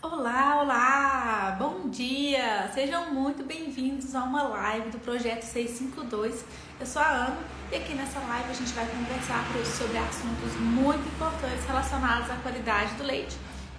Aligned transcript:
Olá, 0.00 0.60
olá! 0.62 1.56
Bom 1.58 1.88
dia! 1.88 2.70
Sejam 2.72 3.12
muito 3.12 3.42
bem-vindos 3.42 4.14
a 4.14 4.22
uma 4.22 4.44
live 4.44 4.90
do 4.90 4.98
Projeto 5.00 5.42
652. 5.42 6.44
Eu 6.78 6.86
sou 6.86 7.02
a 7.02 7.08
Ana 7.08 7.38
e 7.72 7.74
aqui 7.74 7.94
nessa 7.94 8.20
live 8.20 8.48
a 8.48 8.54
gente 8.54 8.72
vai 8.74 8.86
conversar 8.86 9.44
sobre 9.64 9.98
assuntos 9.98 10.54
muito 10.60 11.04
importantes 11.08 11.64
relacionados 11.64 12.30
à 12.30 12.36
qualidade 12.36 12.94
do 12.94 13.02
leite. 13.02 13.36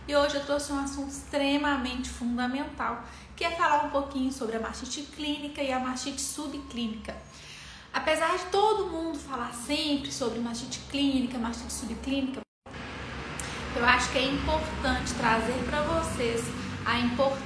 E 0.09 0.13
hoje 0.13 0.35
eu 0.35 0.45
trouxe 0.45 0.73
um 0.73 0.79
assunto 0.79 1.09
extremamente 1.09 2.09
fundamental, 2.09 3.01
que 3.33 3.45
é 3.45 3.51
falar 3.51 3.85
um 3.85 3.89
pouquinho 3.89 4.33
sobre 4.33 4.57
a 4.57 4.59
mastite 4.59 5.03
clínica 5.03 5.63
e 5.63 5.71
a 5.71 5.79
mastite 5.79 6.19
subclínica. 6.19 7.15
Apesar 7.93 8.37
de 8.37 8.43
todo 8.47 8.87
mundo 8.87 9.17
falar 9.17 9.53
sempre 9.53 10.11
sobre 10.11 10.39
mastite 10.39 10.81
clínica, 10.91 11.37
mastite 11.37 11.71
subclínica, 11.71 12.41
eu 13.75 13.85
acho 13.85 14.11
que 14.11 14.17
é 14.17 14.25
importante 14.25 15.13
trazer 15.13 15.63
para 15.65 15.81
vocês 15.81 16.43
a 16.85 16.99
import... 16.99 17.37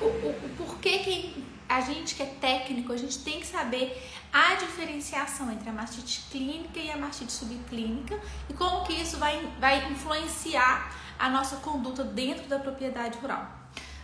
o, 0.00 0.04
o, 0.04 0.30
o 0.30 0.48
porquê 0.56 0.98
que 0.98 1.44
a 1.68 1.80
gente 1.80 2.14
que 2.14 2.22
é 2.22 2.26
técnico, 2.26 2.92
a 2.92 2.96
gente 2.96 3.18
tem 3.20 3.40
que 3.40 3.46
saber 3.46 4.00
a 4.32 4.54
diferenciação 4.54 5.50
entre 5.50 5.68
a 5.68 5.72
mastite 5.72 6.22
clínica 6.30 6.78
e 6.78 6.90
a 6.90 6.96
mastite 6.96 7.32
subclínica 7.32 8.18
e 8.48 8.52
como 8.54 8.84
que 8.84 8.92
isso 8.92 9.16
vai, 9.16 9.40
vai 9.58 9.90
influenciar 9.90 10.94
a 11.18 11.30
nossa 11.30 11.56
conduta 11.56 12.04
dentro 12.04 12.46
da 12.46 12.58
propriedade 12.58 13.18
rural. 13.18 13.48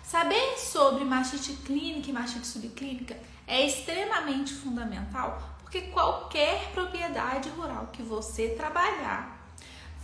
Saber 0.02 0.56
sobre 0.56 1.04
mastite 1.04 1.52
clínica 1.64 2.08
e 2.08 2.12
mastite 2.12 2.46
subclínica 2.46 3.16
é 3.46 3.66
extremamente 3.66 4.54
fundamental 4.54 5.56
porque 5.60 5.82
qualquer 5.82 6.70
propriedade 6.72 7.50
rural 7.50 7.90
que 7.92 8.02
você 8.02 8.48
trabalhar 8.50 9.37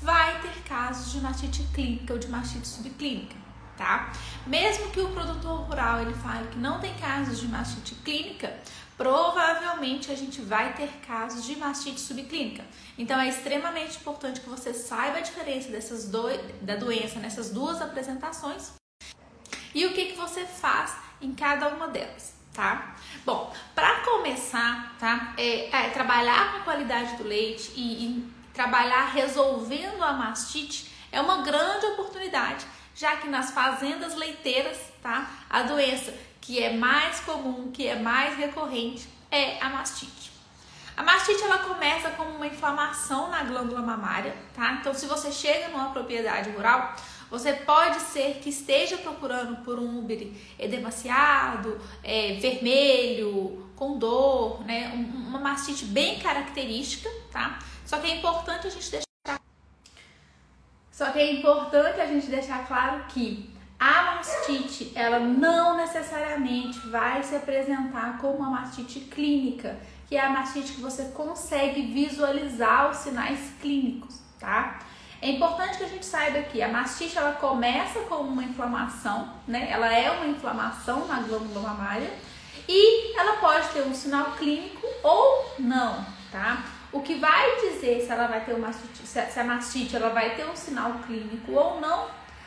vai 0.04 0.40
ter 0.42 0.62
casos 0.68 1.12
de 1.12 1.20
mastite 1.20 1.66
clínica 1.72 2.12
ou 2.12 2.18
de 2.18 2.28
mastite 2.28 2.68
subclínica, 2.68 3.34
tá? 3.76 4.12
Mesmo 4.46 4.90
que 4.90 5.00
o 5.00 5.08
produtor 5.08 5.60
rural 5.62 6.02
ele 6.02 6.12
fale 6.12 6.46
que 6.48 6.58
não 6.58 6.78
tem 6.78 6.94
casos 6.98 7.40
de 7.40 7.48
mastite 7.48 7.94
clínica, 7.96 8.54
provavelmente 8.98 10.12
a 10.12 10.14
gente 10.14 10.42
vai 10.42 10.74
ter 10.74 10.90
casos 11.06 11.44
de 11.46 11.56
mastite 11.56 12.00
subclínica. 12.00 12.62
Então 12.98 13.18
é 13.18 13.28
extremamente 13.28 13.96
importante 13.96 14.40
que 14.40 14.48
você 14.48 14.74
saiba 14.74 15.18
a 15.18 15.22
diferença 15.22 15.70
dessas 15.70 16.06
do... 16.08 16.28
da 16.60 16.76
doença 16.76 17.18
nessas 17.18 17.50
duas 17.50 17.80
apresentações 17.80 18.72
e 19.74 19.86
o 19.86 19.94
que, 19.94 20.12
que 20.12 20.16
você 20.16 20.44
faz 20.44 20.94
em 21.20 21.34
cada 21.34 21.68
uma 21.68 21.88
delas. 21.88 22.34
Tá? 22.52 22.94
Bom, 23.24 23.52
para 23.74 24.04
começar, 24.04 24.94
tá? 25.00 25.34
É, 25.36 25.76
é, 25.76 25.90
trabalhar 25.90 26.52
com 26.52 26.58
a 26.58 26.60
qualidade 26.60 27.16
do 27.16 27.24
leite 27.24 27.72
e, 27.74 28.04
e 28.04 28.33
trabalhar 28.54 29.10
resolvendo 29.10 30.02
a 30.02 30.12
mastite 30.12 30.90
é 31.12 31.20
uma 31.20 31.42
grande 31.42 31.84
oportunidade, 31.86 32.64
já 32.94 33.16
que 33.16 33.28
nas 33.28 33.50
fazendas 33.50 34.14
leiteiras, 34.14 34.78
tá? 35.02 35.28
A 35.50 35.62
doença 35.62 36.14
que 36.40 36.62
é 36.62 36.72
mais 36.72 37.20
comum, 37.20 37.70
que 37.72 37.86
é 37.86 37.96
mais 37.96 38.36
recorrente 38.36 39.08
é 39.30 39.60
a 39.60 39.68
mastite. 39.68 40.32
A 40.96 41.02
mastite 41.02 41.42
ela 41.42 41.58
começa 41.58 42.10
como 42.10 42.30
uma 42.30 42.46
inflamação 42.46 43.28
na 43.28 43.42
glândula 43.42 43.82
mamária, 43.82 44.34
tá? 44.54 44.72
Então, 44.74 44.94
se 44.94 45.06
você 45.06 45.32
chega 45.32 45.68
numa 45.68 45.90
propriedade 45.90 46.50
rural, 46.50 46.94
você 47.28 47.52
pode 47.52 48.00
ser 48.00 48.38
que 48.40 48.50
esteja 48.50 48.96
procurando 48.98 49.56
por 49.64 49.80
um 49.80 49.98
úbere 49.98 50.40
edemaciado, 50.56 51.80
é, 52.02 52.34
vermelho, 52.34 53.66
com 53.74 53.98
dor, 53.98 54.64
né? 54.64 54.92
uma 54.94 55.40
mastite 55.40 55.84
bem 55.84 56.20
característica, 56.20 57.10
tá? 57.32 57.58
Só 57.84 57.98
que 57.98 58.10
é 58.10 58.16
importante 58.16 58.66
a 58.66 58.70
gente 58.70 58.90
deixar 58.90 59.40
Só 60.90 61.10
que 61.10 61.18
é 61.18 61.32
importante 61.32 62.00
a 62.00 62.06
gente 62.06 62.26
deixar 62.26 62.66
claro 62.66 63.04
que 63.08 63.52
a 63.78 64.14
mastite, 64.14 64.92
ela 64.94 65.18
não 65.18 65.76
necessariamente 65.76 66.78
vai 66.88 67.22
se 67.22 67.36
apresentar 67.36 68.18
como 68.18 68.38
uma 68.38 68.50
mastite 68.50 69.00
clínica, 69.00 69.78
que 70.08 70.16
é 70.16 70.24
a 70.24 70.30
mastite 70.30 70.72
que 70.72 70.80
você 70.80 71.06
consegue 71.06 71.82
visualizar 71.92 72.90
os 72.90 72.98
sinais 72.98 73.52
clínicos, 73.60 74.20
tá? 74.38 74.78
É 75.20 75.30
importante 75.30 75.78
que 75.78 75.84
a 75.84 75.88
gente 75.88 76.06
saiba 76.06 76.42
que 76.42 76.62
a 76.62 76.68
mastite 76.68 77.18
ela 77.18 77.32
começa 77.32 78.00
como 78.00 78.30
uma 78.30 78.44
inflamação, 78.44 79.34
né? 79.46 79.68
Ela 79.70 79.92
é 79.92 80.10
uma 80.10 80.26
inflamação 80.26 81.06
na 81.06 81.20
glândula 81.20 81.60
mamária 81.60 82.10
e 82.68 83.18
ela 83.18 83.36
pode 83.38 83.68
ter 83.68 83.82
um 83.82 83.94
sinal 83.94 84.32
clínico 84.32 84.86
ou 85.02 85.54
não, 85.58 86.04
tá? 86.30 86.64
O 86.94 87.02
que 87.02 87.16
vai 87.16 87.56
dizer 87.56 88.02
se 88.02 88.08
ela 88.08 88.28
vai 88.28 88.44
ter 88.44 88.52
uma 88.52 88.72
se 88.72 89.40
a 89.40 89.42
mastite 89.42 89.96
ela 89.96 90.10
vai 90.10 90.36
ter 90.36 90.46
um 90.48 90.54
sinal 90.54 90.92
clínico 91.04 91.50
ou 91.50 91.80
não, 91.80 92.06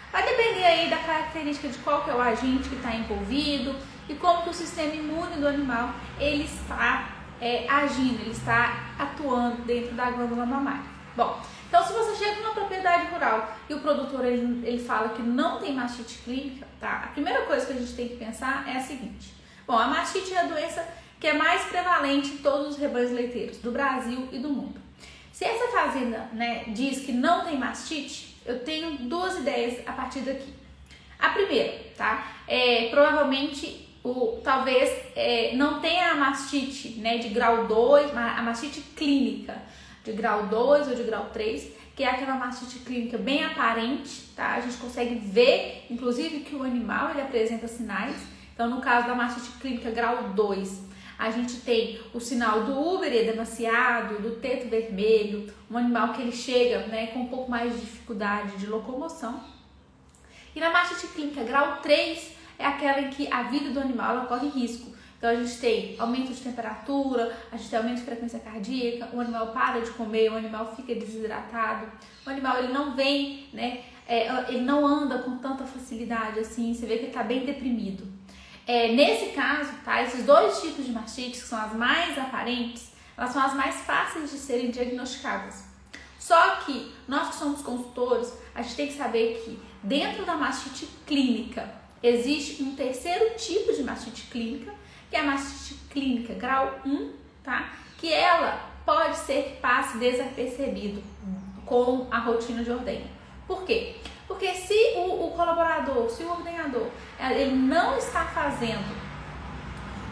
vai 0.09 0.25
depender 0.25 0.63
aí 0.63 0.89
da 0.89 0.95
característica 0.95 1.67
de 1.67 1.77
qual 1.79 2.05
que 2.05 2.11
é 2.11 2.15
o 2.15 2.21
agente 2.21 2.69
que 2.69 2.75
está 2.75 2.95
envolvido 2.95 3.75
e 4.07 4.15
como 4.15 4.43
que 4.43 4.49
o 4.49 4.53
sistema 4.53 4.93
imune 4.93 5.35
do 5.35 5.49
animal 5.49 5.93
ele 6.17 6.45
está 6.45 7.09
é, 7.41 7.69
agindo, 7.69 8.21
ele 8.21 8.31
está 8.31 8.93
atuando 8.97 9.63
dentro 9.63 9.93
da 9.95 10.11
glândula 10.11 10.45
mamária. 10.45 10.89
Bom, 11.13 11.41
então 11.67 11.83
se 11.85 11.91
você 11.91 12.15
chega 12.15 12.39
numa 12.39 12.53
propriedade 12.53 13.07
rural 13.11 13.53
e 13.69 13.73
o 13.73 13.81
produtor 13.81 14.23
ele, 14.23 14.65
ele 14.65 14.81
fala 14.81 15.09
que 15.09 15.21
não 15.21 15.59
tem 15.59 15.73
mastite 15.73 16.19
clínica, 16.19 16.65
tá? 16.79 17.01
A 17.03 17.07
primeira 17.07 17.41
coisa 17.41 17.65
que 17.65 17.73
a 17.73 17.75
gente 17.75 17.93
tem 17.97 18.07
que 18.07 18.15
pensar 18.15 18.63
é 18.65 18.77
a 18.77 18.79
seguinte: 18.79 19.33
bom, 19.67 19.77
a 19.77 19.87
mastite 19.87 20.33
é 20.33 20.39
a 20.39 20.43
doença 20.43 20.87
que 21.19 21.27
é 21.27 21.33
mais 21.33 21.63
prevalente 21.63 22.29
em 22.29 22.37
todos 22.37 22.69
os 22.69 22.77
rebanhos 22.77 23.11
leiteiros 23.11 23.57
do 23.57 23.71
Brasil 23.71 24.27
e 24.31 24.39
do 24.39 24.49
mundo. 24.49 24.79
Se 25.31 25.45
essa 25.45 25.67
fazenda 25.67 26.29
né, 26.33 26.65
diz 26.67 27.05
que 27.05 27.11
não 27.11 27.45
tem 27.45 27.57
mastite, 27.57 28.37
eu 28.45 28.59
tenho 28.63 28.97
duas 28.97 29.37
ideias 29.37 29.87
a 29.87 29.91
partir 29.91 30.21
daqui. 30.21 30.53
A 31.19 31.29
primeira, 31.29 31.73
tá? 31.95 32.33
É, 32.47 32.89
provavelmente 32.89 33.87
o, 34.03 34.39
talvez 34.43 34.89
é, 35.15 35.55
não 35.55 35.79
tenha 35.79 36.11
a 36.11 36.15
mastite 36.15 36.99
né, 36.99 37.17
de 37.17 37.29
grau 37.29 37.67
2, 37.67 38.15
a 38.15 38.41
mastite 38.41 38.81
clínica 38.95 39.61
de 40.03 40.13
grau 40.13 40.47
2 40.47 40.87
ou 40.87 40.95
de 40.95 41.03
grau 41.03 41.29
3, 41.33 41.71
que 41.95 42.03
é 42.03 42.09
aquela 42.09 42.35
mastite 42.35 42.79
clínica 42.79 43.17
bem 43.17 43.43
aparente, 43.43 44.31
tá? 44.35 44.55
A 44.55 44.61
gente 44.61 44.77
consegue 44.77 45.15
ver, 45.15 45.85
inclusive, 45.89 46.41
que 46.41 46.55
o 46.55 46.63
animal 46.63 47.09
ele 47.09 47.21
apresenta 47.21 47.67
sinais. 47.67 48.15
Então, 48.53 48.69
no 48.69 48.79
caso 48.79 49.07
da 49.07 49.15
mastite 49.15 49.49
clínica 49.59 49.91
grau 49.91 50.29
2, 50.29 50.86
a 51.17 51.31
gente 51.31 51.57
tem 51.61 51.99
o 52.13 52.19
sinal 52.19 52.63
do 52.63 52.79
Uber 52.79 53.11
edemaciado, 53.11 54.21
do 54.21 54.35
teto 54.35 54.69
vermelho, 54.69 55.51
um 55.69 55.77
animal 55.77 56.13
que 56.13 56.21
ele 56.21 56.31
chega 56.31 56.85
né, 56.87 57.07
com 57.07 57.21
um 57.21 57.27
pouco 57.27 57.49
mais 57.49 57.73
de 57.73 57.81
dificuldade 57.81 58.57
de 58.57 58.67
locomoção. 58.67 59.41
E 60.55 60.59
na 60.59 60.69
mastite 60.69 61.07
clínica 61.13 61.43
grau 61.43 61.77
3 61.81 62.35
é 62.59 62.65
aquela 62.65 63.01
em 63.01 63.09
que 63.09 63.31
a 63.31 63.43
vida 63.43 63.71
do 63.71 63.79
animal 63.79 64.27
corre 64.27 64.47
risco. 64.47 64.95
Então 65.17 65.31
a 65.31 65.35
gente 65.35 65.59
tem 65.59 65.95
aumento 65.97 66.31
de 66.31 66.39
temperatura, 66.39 67.35
a 67.51 67.57
gente 67.57 67.69
tem 67.69 67.79
aumento 67.79 67.97
de 67.97 68.03
frequência 68.03 68.39
cardíaca, 68.39 69.09
o 69.15 69.19
animal 69.19 69.47
para 69.47 69.81
de 69.81 69.89
comer, 69.91 70.31
o 70.31 70.35
animal 70.35 70.75
fica 70.75 70.93
desidratado, 70.93 71.87
o 72.25 72.29
animal 72.29 72.59
ele 72.59 72.71
não 72.71 72.95
vem, 72.95 73.47
né? 73.51 73.83
É, 74.07 74.49
ele 74.49 74.61
não 74.61 74.85
anda 74.85 75.17
com 75.19 75.37
tanta 75.37 75.65
facilidade 75.65 76.39
assim, 76.39 76.73
você 76.73 76.85
vê 76.85 76.95
que 76.95 77.01
ele 77.01 77.07
está 77.07 77.23
bem 77.23 77.45
deprimido. 77.45 78.16
É, 78.67 78.91
nesse 78.91 79.27
caso, 79.27 79.71
tá, 79.85 80.03
esses 80.03 80.25
dois 80.25 80.59
tipos 80.59 80.85
de 80.85 80.91
mastites, 80.91 81.41
que 81.41 81.47
são 81.47 81.57
as 81.57 81.73
mais 81.73 82.17
aparentes, 82.17 82.91
elas 83.17 83.31
são 83.31 83.41
as 83.41 83.53
mais 83.53 83.75
fáceis 83.77 84.29
de 84.29 84.37
serem 84.37 84.69
diagnosticadas. 84.69 85.63
Só 86.19 86.57
que 86.57 86.93
nós 87.07 87.29
que 87.29 87.35
somos 87.35 87.61
consultores, 87.61 88.33
a 88.53 88.61
gente 88.61 88.75
tem 88.75 88.87
que 88.87 88.97
saber 88.97 89.41
que 89.45 89.57
dentro 89.81 90.25
da 90.25 90.35
mastite 90.35 90.85
clínica 91.05 91.73
existe 92.03 92.61
um 92.61 92.75
terceiro 92.75 93.35
tipo 93.37 93.71
de 93.73 93.83
mastite 93.83 94.23
clínica, 94.23 94.73
que 95.09 95.15
é 95.15 95.21
a 95.21 95.23
mastite 95.23 95.79
clínica 95.89 96.33
grau 96.33 96.81
1, 96.85 97.13
tá? 97.41 97.71
Que 97.97 98.11
ela 98.11 98.69
pode 98.85 99.15
ser 99.15 99.43
que 99.43 99.61
passe 99.61 99.97
desapercebido 99.97 101.01
com 101.65 102.07
a 102.11 102.19
rotina 102.19 102.61
de 102.61 102.71
ordenha. 102.71 103.07
Por 103.47 103.63
quê? 103.63 103.95
Porque 104.27 104.53
se 104.53 104.93
o, 104.95 105.27
o 105.27 105.31
colaborador, 105.31 106.09
se 106.09 106.23
o 106.23 106.29
ordenador, 106.29 106.87
ele 107.19 107.55
não 107.55 107.97
está 107.97 108.25
fazendo 108.25 108.95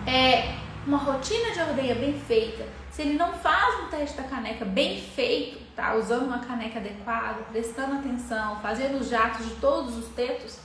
é, 0.07 0.55
uma 0.87 0.97
rotina 0.97 1.51
de 1.51 1.59
ordenha 1.59 1.95
bem 1.95 2.19
feita, 2.19 2.65
se 2.91 3.01
ele 3.01 3.17
não 3.17 3.33
faz 3.33 3.83
um 3.83 3.87
teste 3.89 4.15
da 4.15 4.23
caneca 4.23 4.63
bem 4.63 5.01
feito, 5.01 5.59
tá? 5.75 5.95
Usando 5.95 6.27
uma 6.27 6.39
caneca 6.39 6.79
adequada, 6.79 7.43
prestando 7.51 7.95
atenção, 7.95 8.61
fazendo 8.61 8.99
os 8.99 9.09
jatos 9.09 9.45
de 9.45 9.55
todos 9.55 9.97
os 9.97 10.07
tetos, 10.15 10.57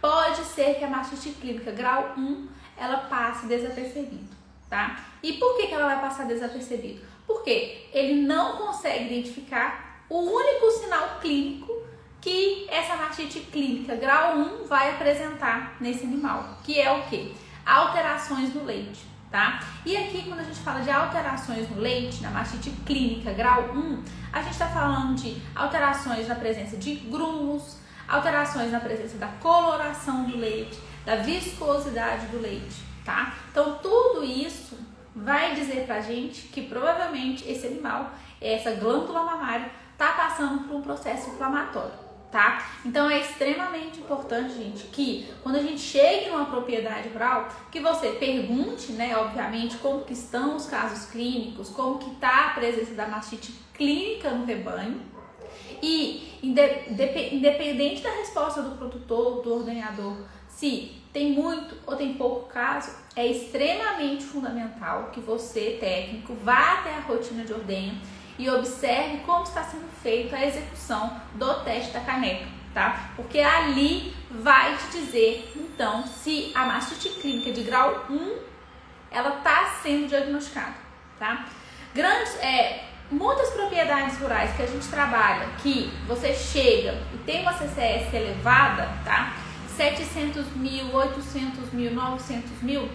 pode 0.00 0.42
ser 0.44 0.76
que 0.76 0.84
a 0.84 0.88
mastite 0.88 1.30
clínica 1.32 1.70
grau 1.72 2.14
1 2.16 2.48
ela 2.78 2.98
passe 2.98 3.46
desapercebido, 3.46 4.34
tá? 4.70 5.04
E 5.22 5.34
por 5.34 5.56
que, 5.56 5.66
que 5.66 5.74
ela 5.74 5.86
vai 5.86 6.00
passar 6.00 6.26
desapercebido? 6.26 7.00
Porque 7.26 7.88
ele 7.92 8.22
não 8.22 8.56
consegue 8.56 9.06
identificar 9.06 10.04
o 10.08 10.20
único 10.20 10.70
sinal 10.70 11.18
clínico 11.20 11.85
que 12.26 12.66
essa 12.68 12.96
mastite 12.96 13.38
clínica 13.38 13.94
grau 13.94 14.36
1 14.36 14.66
vai 14.66 14.90
apresentar 14.90 15.76
nesse 15.80 16.02
animal, 16.02 16.58
que 16.64 16.80
é 16.80 16.90
o 16.90 17.04
que? 17.04 17.32
Alterações 17.64 18.52
no 18.52 18.64
leite, 18.64 19.06
tá? 19.30 19.60
E 19.84 19.96
aqui, 19.96 20.24
quando 20.24 20.40
a 20.40 20.42
gente 20.42 20.58
fala 20.58 20.80
de 20.80 20.90
alterações 20.90 21.70
no 21.70 21.80
leite, 21.80 22.20
na 22.24 22.30
mastite 22.30 22.72
clínica 22.84 23.32
grau 23.32 23.70
1, 23.72 24.02
a 24.32 24.42
gente 24.42 24.54
está 24.54 24.66
falando 24.66 25.14
de 25.14 25.40
alterações 25.54 26.26
na 26.26 26.34
presença 26.34 26.76
de 26.76 26.96
grumos, 26.96 27.76
alterações 28.08 28.72
na 28.72 28.80
presença 28.80 29.16
da 29.18 29.28
coloração 29.28 30.24
do 30.24 30.36
leite, 30.36 30.76
da 31.04 31.14
viscosidade 31.14 32.26
do 32.26 32.40
leite, 32.40 32.82
tá? 33.04 33.34
Então 33.52 33.78
tudo 33.80 34.24
isso 34.24 34.76
vai 35.14 35.54
dizer 35.54 35.86
pra 35.86 36.00
gente 36.00 36.48
que 36.48 36.62
provavelmente 36.62 37.48
esse 37.48 37.68
animal, 37.68 38.10
essa 38.40 38.72
glândula 38.72 39.22
mamária, 39.22 39.70
tá 39.96 40.08
passando 40.14 40.66
por 40.66 40.74
um 40.74 40.82
processo 40.82 41.30
inflamatório 41.30 42.05
tá? 42.36 42.68
Então 42.84 43.08
é 43.08 43.20
extremamente 43.20 43.98
importante, 43.98 44.52
gente, 44.52 44.84
que 44.88 45.26
quando 45.42 45.56
a 45.56 45.62
gente 45.62 45.80
chegue 45.80 46.28
numa 46.28 46.44
propriedade 46.44 47.08
rural, 47.08 47.48
que 47.72 47.80
você 47.80 48.10
pergunte, 48.10 48.92
né, 48.92 49.16
obviamente, 49.16 49.78
como 49.78 50.04
que 50.04 50.12
estão 50.12 50.54
os 50.54 50.66
casos 50.66 51.10
clínicos, 51.10 51.70
como 51.70 51.98
que 51.98 52.10
tá 52.16 52.48
a 52.48 52.50
presença 52.50 52.92
da 52.92 53.08
mastite 53.08 53.54
clínica 53.72 54.28
no 54.32 54.44
rebanho. 54.44 55.00
E 55.82 56.38
independente 56.42 58.02
da 58.02 58.10
resposta 58.10 58.60
do 58.60 58.76
produtor, 58.76 59.42
do 59.42 59.54
ordenador, 59.54 60.18
se 60.46 60.92
tem 61.16 61.32
muito 61.32 61.74
ou 61.86 61.96
tem 61.96 62.12
pouco 62.12 62.46
caso, 62.46 62.90
é 63.16 63.26
extremamente 63.26 64.22
fundamental 64.22 65.08
que 65.14 65.18
você, 65.18 65.78
técnico, 65.80 66.34
vá 66.44 66.74
até 66.74 66.90
a 66.90 67.00
rotina 67.00 67.42
de 67.42 67.54
ordenha 67.54 67.94
e 68.38 68.50
observe 68.50 69.20
como 69.24 69.44
está 69.44 69.64
sendo 69.64 69.88
feita 70.02 70.36
a 70.36 70.44
execução 70.44 71.18
do 71.36 71.54
teste 71.64 71.90
da 71.92 72.00
caneca, 72.00 72.44
tá? 72.74 73.12
Porque 73.16 73.40
ali 73.40 74.14
vai 74.28 74.76
te 74.76 74.98
dizer, 74.98 75.50
então, 75.56 76.06
se 76.06 76.52
a 76.54 76.66
mastite 76.66 77.08
clínica 77.08 77.50
de 77.50 77.62
grau 77.62 78.04
1 78.10 78.36
ela 79.10 79.38
está 79.38 79.70
sendo 79.82 80.08
diagnosticada, 80.08 80.74
tá? 81.18 81.46
Grandes, 81.94 82.36
é, 82.40 82.84
muitas 83.10 83.48
propriedades 83.54 84.18
rurais 84.18 84.54
que 84.54 84.62
a 84.62 84.66
gente 84.66 84.86
trabalha, 84.88 85.48
que 85.62 85.90
você 86.06 86.34
chega 86.34 86.92
e 87.14 87.18
tem 87.24 87.40
uma 87.40 87.54
CCS 87.54 88.12
elevada, 88.12 88.86
tá? 89.02 89.45
700 89.76 90.56
mil, 90.56 90.94
800 90.94 91.72
mil, 91.72 91.92
900 91.92 92.62
mil, 92.62 92.88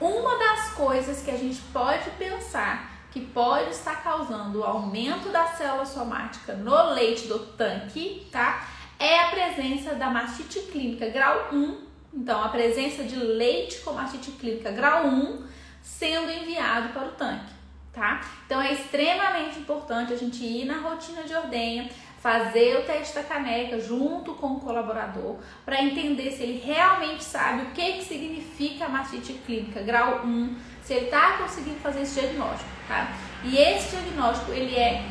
uma 0.00 0.38
das 0.38 0.70
coisas 0.74 1.22
que 1.22 1.30
a 1.30 1.36
gente 1.36 1.60
pode 1.72 2.10
pensar 2.12 2.92
que 3.10 3.20
pode 3.20 3.70
estar 3.70 4.02
causando 4.02 4.60
o 4.60 4.64
aumento 4.64 5.30
da 5.30 5.46
célula 5.46 5.86
somática 5.86 6.52
no 6.54 6.90
leite 6.92 7.28
do 7.28 7.38
tanque, 7.38 8.26
tá? 8.30 8.68
É 8.98 9.20
a 9.20 9.28
presença 9.28 9.94
da 9.94 10.10
mastite 10.10 10.60
clínica 10.62 11.08
grau 11.10 11.48
1. 11.52 11.84
Então, 12.12 12.42
a 12.42 12.48
presença 12.48 13.04
de 13.04 13.16
leite 13.16 13.80
com 13.80 13.92
mastite 13.92 14.32
clínica 14.32 14.72
grau 14.72 15.06
1 15.06 15.44
sendo 15.80 16.30
enviado 16.30 16.88
para 16.88 17.06
o 17.06 17.12
tanque, 17.12 17.52
tá? 17.92 18.20
Então, 18.46 18.60
é 18.60 18.72
extremamente 18.72 19.60
importante 19.60 20.12
a 20.12 20.16
gente 20.16 20.44
ir 20.44 20.64
na 20.64 20.78
rotina 20.78 21.22
de 21.22 21.34
ordenha, 21.34 21.88
fazer 22.24 22.78
o 22.78 22.84
teste 22.84 23.16
da 23.16 23.22
caneca 23.22 23.78
junto 23.78 24.32
com 24.32 24.54
o 24.54 24.60
colaborador 24.60 25.36
para 25.62 25.82
entender 25.82 26.30
se 26.30 26.42
ele 26.42 26.58
realmente 26.58 27.22
sabe 27.22 27.64
o 27.64 27.70
que, 27.72 27.98
que 27.98 28.04
significa 28.04 28.86
a 28.86 28.88
mastite 28.88 29.34
clínica 29.44 29.82
grau 29.82 30.22
1 30.24 30.56
se 30.82 30.94
ele 30.94 31.04
está 31.04 31.36
conseguindo 31.36 31.78
fazer 31.80 32.00
esse 32.00 32.18
diagnóstico, 32.18 32.70
tá? 32.88 33.08
E 33.44 33.58
esse 33.58 33.94
diagnóstico, 33.94 34.52
ele 34.52 34.74
é 34.74 35.04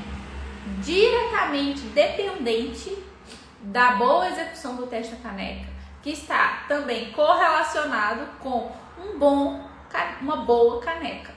diretamente 0.81 1.81
dependente 1.81 2.97
da 3.61 3.91
boa 3.91 4.27
execução 4.29 4.75
do 4.75 4.87
teste 4.87 5.13
da 5.13 5.29
caneca, 5.29 5.67
que 6.01 6.09
está 6.09 6.63
também 6.67 7.11
correlacionado 7.11 8.25
com 8.39 8.71
um 8.99 9.19
bom, 9.19 9.63
uma 10.19 10.37
boa 10.37 10.81
caneca, 10.81 11.31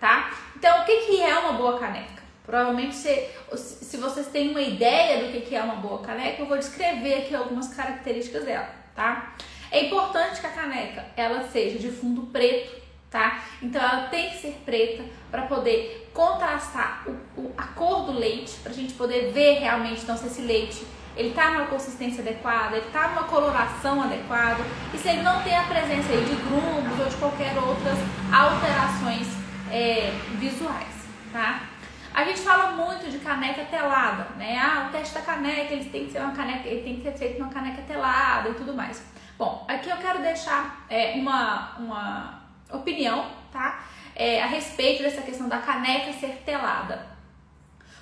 tá? 0.00 0.32
Então, 0.56 0.82
o 0.82 0.84
que, 0.84 1.02
que 1.02 1.22
é 1.22 1.38
uma 1.38 1.52
boa 1.52 1.78
caneca? 1.78 2.19
Provavelmente, 2.44 2.94
se, 2.94 3.28
se 3.56 3.96
vocês 3.96 4.26
têm 4.28 4.50
uma 4.50 4.60
ideia 4.60 5.24
do 5.24 5.40
que, 5.40 5.54
é 5.54 5.62
uma 5.62 5.76
boa 5.76 6.00
caneca, 6.00 6.42
eu 6.42 6.46
vou 6.46 6.58
descrever 6.58 7.18
aqui 7.18 7.34
algumas 7.34 7.68
características 7.74 8.44
dela, 8.44 8.68
tá? 8.94 9.34
É 9.70 9.84
importante 9.84 10.40
que 10.40 10.46
a 10.46 10.50
caneca 10.50 11.06
ela 11.16 11.48
seja 11.48 11.78
de 11.78 11.90
fundo 11.90 12.22
preto, 12.22 12.80
tá? 13.10 13.42
Então 13.62 13.80
ela 13.80 14.08
tem 14.08 14.30
que 14.30 14.38
ser 14.38 14.60
preta 14.64 15.04
para 15.30 15.42
poder 15.42 16.10
contrastar 16.12 17.04
o, 17.06 17.40
o, 17.40 17.54
a 17.56 17.64
cor 17.68 18.06
do 18.06 18.12
leite, 18.12 18.56
para 18.62 18.72
a 18.72 18.74
gente 18.74 18.94
poder 18.94 19.30
ver 19.32 19.60
realmente 19.60 20.02
então, 20.02 20.16
se 20.16 20.26
esse 20.26 20.42
leite 20.42 20.84
ele 21.16 21.30
está 21.30 21.50
numa 21.50 21.66
consistência 21.66 22.22
adequada, 22.22 22.76
ele 22.76 22.86
está 22.86 23.08
numa 23.08 23.24
coloração 23.24 24.02
adequada 24.02 24.64
e 24.94 24.98
se 24.98 25.08
ele 25.08 25.22
não 25.22 25.42
tem 25.42 25.56
a 25.56 25.64
presença 25.64 26.12
aí 26.12 26.24
de 26.24 26.34
grumos 26.36 26.98
ou 26.98 27.06
de 27.06 27.16
qualquer 27.16 27.56
outras 27.58 27.98
alterações 28.32 29.26
é, 29.70 30.12
visuais, 30.38 30.94
tá? 31.32 31.69
A 32.12 32.24
gente 32.24 32.40
fala 32.40 32.72
muito 32.72 33.08
de 33.08 33.18
caneca 33.18 33.64
telada, 33.64 34.24
né? 34.36 34.58
Ah, 34.58 34.88
o 34.88 34.92
teste 34.92 35.14
da 35.14 35.22
caneca, 35.22 35.72
ele 35.72 35.88
tem 35.88 36.06
que 36.06 36.12
ser 36.12 36.18
uma 36.18 36.32
caneca, 36.32 36.68
ele 36.68 36.82
tem 36.82 36.96
que 36.96 37.02
ser 37.02 37.16
feito 37.16 37.38
numa 37.38 37.52
caneca 37.52 37.82
telada 37.82 38.48
e 38.48 38.54
tudo 38.54 38.74
mais. 38.74 39.02
Bom, 39.38 39.64
aqui 39.68 39.88
eu 39.88 39.96
quero 39.96 40.20
deixar 40.20 40.84
é, 40.90 41.14
uma, 41.14 41.76
uma 41.78 42.42
opinião, 42.72 43.30
tá? 43.52 43.84
É, 44.14 44.42
a 44.42 44.46
respeito 44.46 45.02
dessa 45.02 45.22
questão 45.22 45.48
da 45.48 45.58
caneca 45.58 46.12
ser 46.12 46.42
telada. 46.44 47.06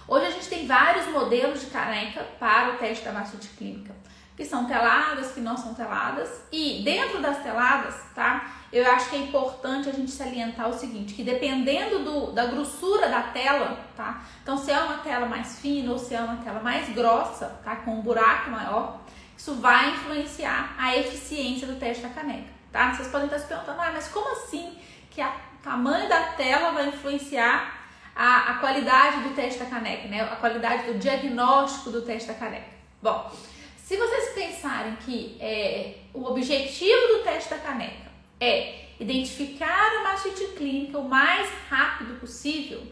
Hoje 0.08 0.26
a 0.26 0.30
gente 0.30 0.48
tem 0.48 0.66
vários 0.66 1.06
modelos 1.08 1.60
de 1.60 1.66
caneca 1.66 2.24
para 2.40 2.70
o 2.70 2.76
teste 2.78 3.04
da 3.04 3.12
mastite 3.12 3.48
clínica, 3.48 3.94
que 4.34 4.44
são 4.44 4.64
teladas, 4.64 5.32
que 5.32 5.40
não 5.40 5.54
são 5.54 5.74
teladas, 5.74 6.44
e 6.50 6.82
dentro 6.82 7.20
das 7.20 7.42
teladas, 7.42 7.94
tá? 8.14 8.50
Eu 8.72 8.90
acho 8.90 9.10
que 9.10 9.16
é 9.16 9.20
importante 9.20 9.88
a 9.88 9.92
gente 9.92 10.10
salientar 10.10 10.68
o 10.68 10.72
seguinte, 10.72 11.14
que 11.14 11.22
dependendo 11.22 12.00
do, 12.00 12.32
da 12.32 12.46
grossura 12.46 13.08
da 13.08 13.22
tela, 13.22 13.78
tá? 13.96 14.22
Então 14.42 14.58
se 14.58 14.70
é 14.70 14.78
uma 14.78 14.98
tela 14.98 15.26
mais 15.26 15.58
fina 15.58 15.90
ou 15.90 15.98
se 15.98 16.14
é 16.14 16.20
uma 16.20 16.36
tela 16.36 16.60
mais 16.60 16.88
grossa, 16.90 17.46
tá? 17.64 17.76
Com 17.76 17.92
um 17.92 18.02
buraco 18.02 18.50
maior, 18.50 19.00
isso 19.36 19.54
vai 19.54 19.90
influenciar 19.90 20.74
a 20.78 20.96
eficiência 20.96 21.66
do 21.66 21.76
teste 21.76 22.02
da 22.02 22.10
caneca 22.10 22.58
tá? 22.72 22.94
Vocês 22.94 23.08
podem 23.08 23.26
estar 23.26 23.38
se 23.38 23.46
perguntando, 23.46 23.80
ah, 23.80 23.90
mas 23.92 24.08
como 24.08 24.30
assim 24.32 24.76
que 25.10 25.22
o 25.22 25.32
tamanho 25.62 26.08
da 26.08 26.32
tela 26.32 26.70
vai 26.70 26.88
influenciar 26.88 27.76
a, 28.14 28.52
a 28.52 28.54
qualidade 28.58 29.22
do 29.22 29.34
teste 29.34 29.58
da 29.58 29.66
caneca, 29.66 30.08
né? 30.08 30.22
A 30.22 30.36
qualidade 30.36 30.92
do 30.92 30.98
diagnóstico 30.98 31.90
do 31.90 32.02
teste 32.02 32.28
da 32.28 32.34
caneca. 32.34 32.66
Bom, 33.02 33.30
se 33.76 33.96
vocês 33.96 34.34
pensarem 34.34 34.96
que 34.96 35.36
é, 35.40 35.94
o 36.12 36.24
objetivo 36.24 37.08
do 37.08 37.24
teste 37.24 37.50
da 37.50 37.58
caneca 37.58 38.07
é 38.40 38.86
identificar 39.00 39.98
a 39.98 40.02
mastite 40.02 40.44
clínica 40.56 40.98
o 40.98 41.08
mais 41.08 41.48
rápido 41.68 42.18
possível, 42.18 42.82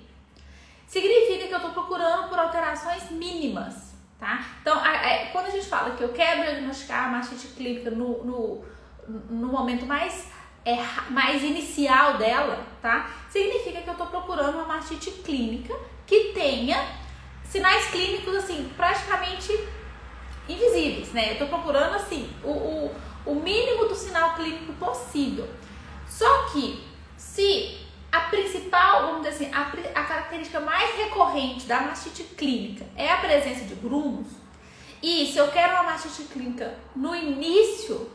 significa 0.86 1.48
que 1.48 1.52
eu 1.52 1.58
estou 1.58 1.72
procurando 1.72 2.28
por 2.28 2.38
alterações 2.38 3.10
mínimas, 3.10 3.94
tá? 4.18 4.44
Então, 4.60 4.78
a, 4.78 4.90
a, 4.90 5.26
quando 5.26 5.46
a 5.46 5.50
gente 5.50 5.66
fala 5.66 5.96
que 5.96 6.02
eu 6.02 6.10
quero 6.10 6.42
diagnosticar 6.42 7.06
a 7.06 7.08
mastite 7.08 7.48
clínica 7.48 7.90
no, 7.90 8.24
no 8.24 8.64
no 9.08 9.48
momento 9.48 9.86
mais, 9.86 10.28
é, 10.64 10.76
mais 11.10 11.42
inicial 11.42 12.18
dela, 12.18 12.64
tá? 12.82 13.10
Significa 13.28 13.80
que 13.80 13.88
eu 13.88 13.94
tô 13.94 14.06
procurando 14.06 14.56
uma 14.56 14.64
mastite 14.66 15.10
clínica 15.10 15.74
que 16.06 16.32
tenha 16.32 16.76
sinais 17.44 17.86
clínicos, 17.86 18.34
assim, 18.34 18.70
praticamente 18.76 19.52
invisíveis, 20.48 21.12
né? 21.12 21.32
Eu 21.32 21.38
tô 21.38 21.46
procurando, 21.46 21.94
assim, 21.94 22.30
o, 22.42 22.50
o, 22.50 22.94
o 23.26 23.34
mínimo 23.34 23.86
do 23.86 23.94
sinal 23.94 24.34
clínico 24.34 24.72
possível. 24.74 25.48
Só 26.08 26.44
que, 26.44 26.82
se 27.16 27.78
a 28.10 28.20
principal, 28.20 29.06
vamos 29.06 29.26
dizer 29.26 29.46
assim, 29.46 29.54
a, 29.54 30.00
a 30.00 30.04
característica 30.04 30.60
mais 30.60 30.96
recorrente 30.96 31.66
da 31.66 31.80
mastite 31.80 32.22
clínica 32.22 32.86
é 32.96 33.10
a 33.10 33.18
presença 33.18 33.64
de 33.64 33.74
grumos, 33.74 34.28
e 35.02 35.26
se 35.26 35.36
eu 35.36 35.48
quero 35.48 35.74
uma 35.74 35.82
mastite 35.82 36.22
clínica 36.24 36.74
no 36.94 37.14
início 37.14 38.10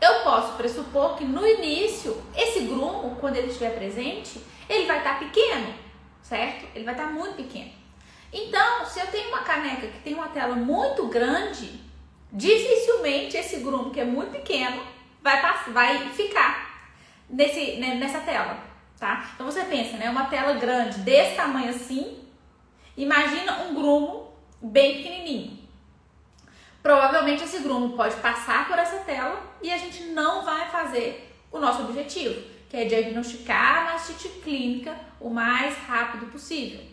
eu 0.00 0.20
posso 0.20 0.54
pressupor 0.54 1.16
que 1.16 1.24
no 1.24 1.46
início, 1.46 2.22
esse 2.34 2.60
grumo, 2.60 3.16
quando 3.20 3.36
ele 3.36 3.48
estiver 3.48 3.74
presente, 3.74 4.42
ele 4.66 4.86
vai 4.86 4.98
estar 4.98 5.18
pequeno, 5.18 5.74
certo? 6.22 6.66
Ele 6.74 6.84
vai 6.84 6.94
estar 6.94 7.08
muito 7.08 7.34
pequeno. 7.34 7.70
Então, 8.32 8.86
se 8.86 8.98
eu 8.98 9.06
tenho 9.08 9.28
uma 9.28 9.42
caneca 9.42 9.88
que 9.88 9.98
tem 9.98 10.14
uma 10.14 10.28
tela 10.28 10.54
muito 10.54 11.06
grande, 11.08 11.80
dificilmente 12.32 13.36
esse 13.36 13.56
grumo, 13.56 13.90
que 13.90 14.00
é 14.00 14.04
muito 14.04 14.32
pequeno, 14.32 14.82
vai, 15.22 15.40
passar, 15.40 15.70
vai 15.72 16.08
ficar 16.10 16.90
nesse, 17.28 17.76
né, 17.76 17.94
nessa 17.94 18.20
tela, 18.20 18.58
tá? 18.98 19.30
Então, 19.34 19.46
você 19.46 19.64
pensa, 19.64 19.96
né? 19.96 20.10
Uma 20.10 20.26
tela 20.26 20.54
grande 20.54 20.98
desse 21.00 21.36
tamanho 21.36 21.70
assim, 21.70 22.18
imagina 22.96 23.62
um 23.64 23.74
grumo 23.74 24.32
bem 24.60 24.96
pequenininho. 24.96 25.58
Provavelmente 26.82 27.44
esse 27.44 27.58
grumo 27.58 27.96
pode 27.96 28.16
passar 28.16 28.66
por 28.66 28.78
essa 28.78 28.98
tela 28.98 29.42
e 29.62 29.70
a 29.70 29.76
gente 29.76 30.04
não 30.04 30.44
vai 30.44 30.70
fazer 30.70 31.30
o 31.52 31.58
nosso 31.58 31.82
objetivo, 31.82 32.42
que 32.68 32.76
é 32.76 32.84
diagnosticar 32.84 33.78
a 33.78 33.92
mastite 33.92 34.28
clínica 34.42 34.96
o 35.20 35.28
mais 35.28 35.76
rápido 35.76 36.26
possível. 36.26 36.89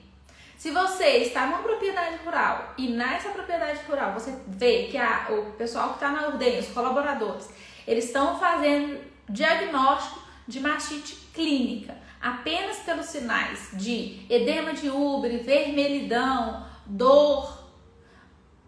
Se 0.58 0.72
você 0.72 1.18
está 1.18 1.46
numa 1.46 1.60
propriedade 1.60 2.18
rural 2.26 2.74
e 2.80 2.90
nessa 2.90 3.30
propriedade 3.30 3.80
rural 3.88 4.14
você 4.14 4.36
vê 4.48 4.88
que 4.88 4.98
a, 4.98 5.28
o 5.30 5.52
pessoal 5.52 5.90
que 5.90 5.96
está 5.96 6.10
na 6.10 6.28
ordenha, 6.28 6.60
os 6.60 6.70
colaboradores, 6.70 7.48
eles 7.86 8.06
estão 8.06 8.40
fazendo 8.40 9.00
diagnóstico 9.30 10.20
de 10.48 10.60
mastite 10.60 11.16
clínica 11.32 11.96
apenas 12.20 12.78
pelos 12.80 13.06
sinais 13.06 13.70
de 13.74 14.26
edema 14.28 14.74
de 14.74 14.90
úbere, 14.90 15.38
vermelhidão, 15.38 16.66
dor, 16.88 17.68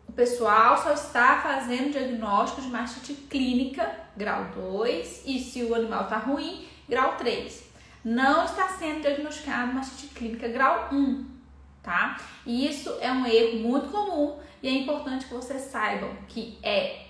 o 0.07 0.11
pessoal 0.11 0.77
só 0.77 0.93
está 0.93 1.39
fazendo 1.41 1.93
diagnóstico 1.93 2.61
de 2.61 2.67
mastite 2.67 3.13
clínica 3.13 3.89
grau 4.15 4.45
2 4.55 5.23
e 5.25 5.39
se 5.39 5.63
o 5.63 5.73
animal 5.73 6.03
está 6.03 6.17
ruim, 6.17 6.67
grau 6.87 7.15
3. 7.15 7.63
Não 8.03 8.43
está 8.43 8.67
sendo 8.69 9.01
diagnosticado 9.01 9.73
mastite 9.73 10.13
clínica 10.13 10.47
grau 10.49 10.89
1, 10.91 11.38
tá? 11.81 12.19
E 12.45 12.67
isso 12.67 12.97
é 13.01 13.11
um 13.11 13.25
erro 13.25 13.59
muito 13.59 13.89
comum 13.89 14.37
e 14.61 14.67
é 14.67 14.71
importante 14.71 15.25
que 15.25 15.33
vocês 15.33 15.61
saibam 15.63 16.11
que 16.27 16.57
é 16.61 17.05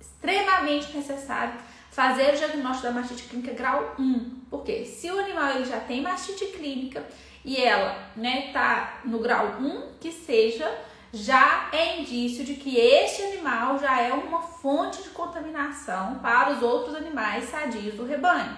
extremamente 0.00 0.96
necessário 0.96 1.54
fazer 1.90 2.34
o 2.34 2.36
diagnóstico 2.36 2.88
da 2.88 2.92
mastite 2.92 3.24
clínica 3.24 3.52
grau 3.52 3.94
1. 3.98 4.40
Porque 4.50 4.84
se 4.84 5.10
o 5.10 5.18
animal 5.18 5.50
ele 5.52 5.64
já 5.64 5.80
tem 5.80 6.00
mastite 6.00 6.46
clínica 6.46 7.04
e 7.44 7.56
ela, 7.56 8.10
né, 8.16 8.50
tá 8.52 9.00
no 9.04 9.18
grau 9.18 9.56
1, 9.60 9.94
que 10.00 10.12
seja 10.12 10.70
já 11.12 11.68
é 11.72 12.00
indício 12.00 12.44
de 12.44 12.54
que 12.54 12.76
este 12.76 13.22
animal 13.22 13.78
já 13.78 14.00
é 14.00 14.12
uma 14.12 14.40
fonte 14.40 15.02
de 15.02 15.08
contaminação 15.10 16.20
para 16.20 16.52
os 16.52 16.62
outros 16.62 16.94
animais 16.94 17.48
sadios 17.48 17.96
do 17.96 18.04
rebanho. 18.04 18.56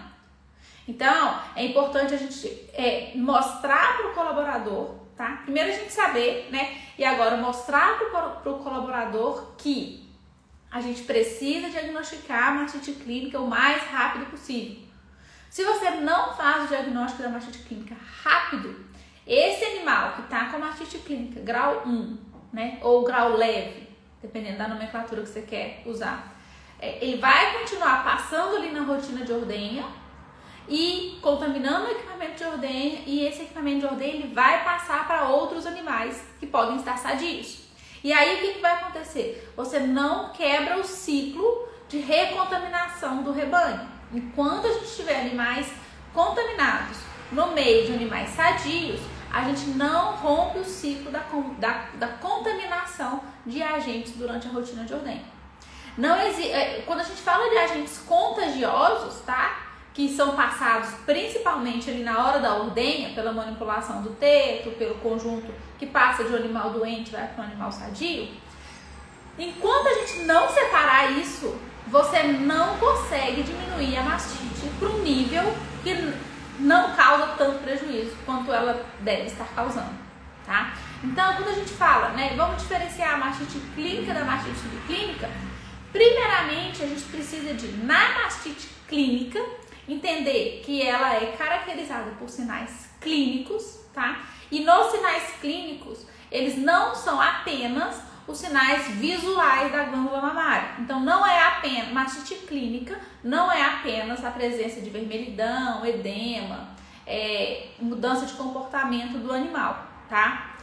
Então, 0.87 1.41
é 1.57 1.65
importante 1.65 2.13
a 2.13 2.19
gente 2.19 2.49
é, 2.75 3.13
mostrar 3.15 3.97
para 3.97 4.09
o 4.09 4.15
colaborador, 4.15 4.97
tá? 5.17 5.41
Primeiro 5.45 5.71
a 5.71 5.73
gente 5.73 5.93
saber, 5.93 6.49
né? 6.51 6.79
E 6.99 7.05
agora 7.05 7.37
mostrar 7.37 7.99
para 7.99 8.51
o 8.51 8.59
colaborador 8.59 9.55
que 9.57 10.09
a 10.71 10.81
gente 10.81 11.03
precisa 11.03 11.69
diagnosticar 11.69 12.49
a 12.49 12.53
mastite 12.53 12.93
clínica 12.93 13.39
o 13.39 13.47
mais 13.47 13.83
rápido 13.83 14.31
possível. 14.31 14.83
Se 15.51 15.63
você 15.65 15.91
não 15.91 16.35
faz 16.35 16.65
o 16.65 16.69
diagnóstico 16.69 17.23
da 17.23 17.29
mastite 17.29 17.59
clínica 17.59 17.95
rápido, 18.23 18.87
esse 19.27 19.65
animal 19.65 20.13
que 20.13 20.23
está 20.23 20.47
com 20.47 20.59
mastite 20.59 20.99
clínica 20.99 21.41
grau 21.41 21.83
1 21.87 22.33
né? 22.53 22.79
Ou 22.83 23.05
grau 23.05 23.37
leve, 23.37 23.89
dependendo 24.21 24.59
da 24.59 24.69
nomenclatura 24.69 25.23
que 25.23 25.29
você 25.29 25.43
quer 25.43 25.83
usar. 25.87 26.33
É, 26.79 27.05
ele 27.05 27.19
vai 27.19 27.59
continuar 27.59 28.05
passando 28.05 28.57
ali 28.57 28.73
na 28.73 28.83
rotina 28.83 29.25
de 29.25 29.33
ordenha 29.33 29.85
e 30.69 31.19
contaminando 31.21 31.87
o 31.87 31.91
equipamento 31.91 32.37
de 32.37 32.45
ordenha 32.45 33.03
e 33.07 33.27
esse 33.27 33.43
equipamento 33.43 33.81
de 33.81 33.87
ordenha 33.87 34.15
ele 34.15 34.35
vai 34.35 34.65
passar 34.65 35.07
para 35.07 35.29
outros 35.29 35.67
animais 35.67 36.23
que 36.39 36.47
podem 36.47 36.77
estar 36.77 36.97
sadios. 36.97 37.63
E 38.05 38.13
aí 38.13 38.37
o 38.37 38.41
que, 38.41 38.55
que 38.55 38.61
vai 38.61 38.73
acontecer? 38.73 39.53
Você 39.57 39.81
não 39.81 40.31
quebra 40.31 40.79
o 40.79 40.85
ciclo 40.85 41.69
de 41.89 41.99
recontaminação 41.99 43.23
do 43.23 43.33
rebanho. 43.33 43.89
Enquanto 44.13 44.67
a 44.67 44.73
gente 44.73 44.97
tiver 44.97 45.21
animais 45.21 45.71
contaminados 46.13 46.99
no 47.31 47.49
meio 47.49 47.87
de 47.87 47.93
animais 47.93 48.31
sadios, 48.31 49.01
a 49.33 49.45
gente 49.45 49.67
não 49.71 50.13
rompe 50.17 50.59
o 50.59 50.65
ciclo 50.65 51.11
da, 51.11 51.25
da, 51.59 51.87
da 51.95 52.09
contaminação 52.09 53.23
de 53.47 53.63
agentes 53.63 54.13
durante 54.13 54.47
a 54.47 54.51
rotina 54.51 54.85
de 54.85 54.93
ordenha. 54.93 55.25
Não 55.97 56.21
existe, 56.27 56.51
é, 56.51 56.83
quando 56.87 57.01
a 57.01 57.05
gente 57.05 57.21
fala 57.21 57.49
de 57.49 57.57
agentes 57.57 57.99
contagiosos, 57.99 59.21
tá? 59.23 59.72
Que 59.95 60.09
são 60.09 60.35
passados 60.35 60.91
principalmente 61.05 61.91
ali 61.91 62.03
na 62.03 62.27
hora 62.27 62.39
da 62.41 62.55
ordenha, 62.55 63.15
pela 63.15 63.33
manipulação 63.33 64.03
do 64.03 64.11
teto, 64.11 64.71
pelo 64.73 64.95
conjunto 64.97 65.53
que 65.79 65.87
passa 65.87 66.25
de 66.25 66.33
um 66.33 66.37
animal 66.37 66.71
doente 66.71 67.11
vai 67.11 67.27
para 67.27 67.45
um 67.45 67.47
animal 67.47 67.71
sadio. 67.71 68.29
Enquanto 69.39 69.89
a 69.89 69.95
gente 69.95 70.21
não 70.21 70.49
separar 70.49 71.11
isso, 71.13 71.59
você 71.87 72.23
não 72.23 72.77
consegue 72.79 73.43
diminuir 73.43 73.97
a 73.97 74.03
mastite 74.03 74.69
para 74.79 74.89
um 74.89 75.03
nível 75.03 75.43
que 75.83 75.95
não 76.59 76.95
causa 76.95 77.35
tanto 77.37 77.59
prejuízo 77.59 78.17
quanto 78.25 78.53
ela 78.53 78.85
deve 79.01 79.25
estar 79.25 79.47
causando, 79.55 79.93
tá? 80.47 80.75
Então, 81.03 81.35
quando 81.35 81.49
a 81.49 81.55
gente 81.55 81.73
fala, 81.73 82.11
né, 82.11 82.35
vamos 82.37 82.63
diferenciar 82.63 83.15
a 83.15 83.19
mastite 83.19 83.59
clínica 83.75 84.15
da 84.15 84.25
mastite 84.25 84.57
subclínica, 84.59 85.29
primeiramente 85.93 86.83
a 86.83 86.87
gente 86.87 87.03
precisa 87.05 87.53
de, 87.55 87.69
na 87.85 88.21
mastite 88.23 88.69
clínica, 88.87 89.41
entender 89.93 90.63
que 90.65 90.83
ela 90.83 91.15
é 91.15 91.35
caracterizada 91.37 92.13
por 92.19 92.29
sinais 92.29 92.91
clínicos, 93.01 93.81
tá? 93.93 94.23
E 94.51 94.61
nos 94.61 94.91
sinais 94.91 95.35
clínicos, 95.41 96.07
eles 96.31 96.57
não 96.57 96.95
são 96.95 97.21
apenas 97.21 98.01
os 98.27 98.39
sinais 98.39 98.87
visuais 98.97 99.73
da 99.73 99.85
glândula 99.85 100.21
mamária. 100.21 100.71
Então, 100.79 101.01
não 101.01 101.27
é 101.27 101.43
apenas, 101.49 101.93
mastite 101.93 102.35
clínica 102.47 102.99
não 103.23 103.51
é 103.51 103.63
apenas 103.65 104.25
a 104.25 104.31
presença 104.31 104.81
de 104.81 104.91
vermelhidão, 104.91 105.85
edema, 105.85 106.69
é, 107.07 107.69
mudança 107.81 108.27
de 108.27 108.35
comportamento 108.35 109.19
do 109.19 109.33
animal, 109.33 109.87
tá? 110.09 110.57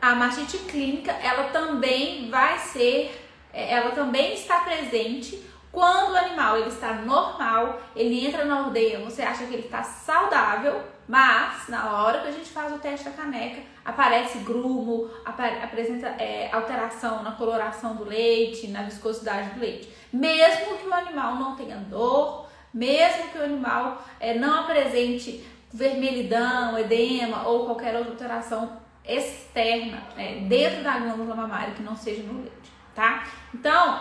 A 0.00 0.14
mastite 0.14 0.58
clínica, 0.58 1.12
ela 1.12 1.44
também 1.50 2.28
vai 2.28 2.58
ser, 2.58 3.28
é, 3.52 3.72
ela 3.74 3.92
também 3.92 4.34
está 4.34 4.60
presente 4.60 5.42
quando 5.74 6.12
o 6.12 6.16
animal 6.16 6.56
ele 6.56 6.68
está 6.68 6.92
normal, 6.94 7.80
ele 7.96 8.24
entra 8.24 8.44
na 8.44 8.60
ordenha, 8.60 9.00
você 9.00 9.22
acha 9.22 9.44
que 9.44 9.52
ele 9.52 9.64
está 9.64 9.82
saudável, 9.82 10.80
mas 11.08 11.68
na 11.68 11.92
hora 11.92 12.20
que 12.20 12.28
a 12.28 12.32
gente 12.32 12.48
faz 12.48 12.72
o 12.72 12.78
teste 12.78 13.06
da 13.06 13.10
caneca, 13.10 13.60
aparece 13.84 14.38
grumo, 14.38 15.10
apresenta 15.24 16.06
é, 16.18 16.48
alteração 16.52 17.24
na 17.24 17.32
coloração 17.32 17.96
do 17.96 18.04
leite, 18.04 18.68
na 18.68 18.84
viscosidade 18.84 19.50
do 19.50 19.60
leite. 19.60 19.92
Mesmo 20.12 20.78
que 20.78 20.86
o 20.86 20.94
animal 20.94 21.34
não 21.34 21.56
tenha 21.56 21.76
dor, 21.76 22.46
mesmo 22.72 23.28
que 23.28 23.38
o 23.38 23.44
animal 23.44 24.02
é, 24.20 24.34
não 24.34 24.60
apresente 24.60 25.44
vermelhidão, 25.72 26.78
edema 26.78 27.48
ou 27.48 27.66
qualquer 27.66 27.96
outra 27.96 28.12
alteração 28.12 28.80
externa 29.04 30.02
é, 30.16 30.36
dentro 30.48 30.82
da 30.84 30.98
glândula 30.98 31.34
mamária 31.34 31.74
que 31.74 31.82
não 31.82 31.96
seja 31.96 32.22
no 32.22 32.40
leite, 32.40 32.72
tá? 32.94 33.24
Então, 33.52 34.00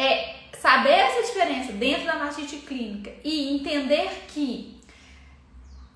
é 0.00 0.36
saber 0.58 0.90
essa 0.90 1.22
diferença 1.22 1.72
dentro 1.72 2.04
da 2.04 2.16
mastite 2.16 2.56
clínica 2.56 3.12
e 3.24 3.56
entender 3.56 4.24
que 4.28 4.80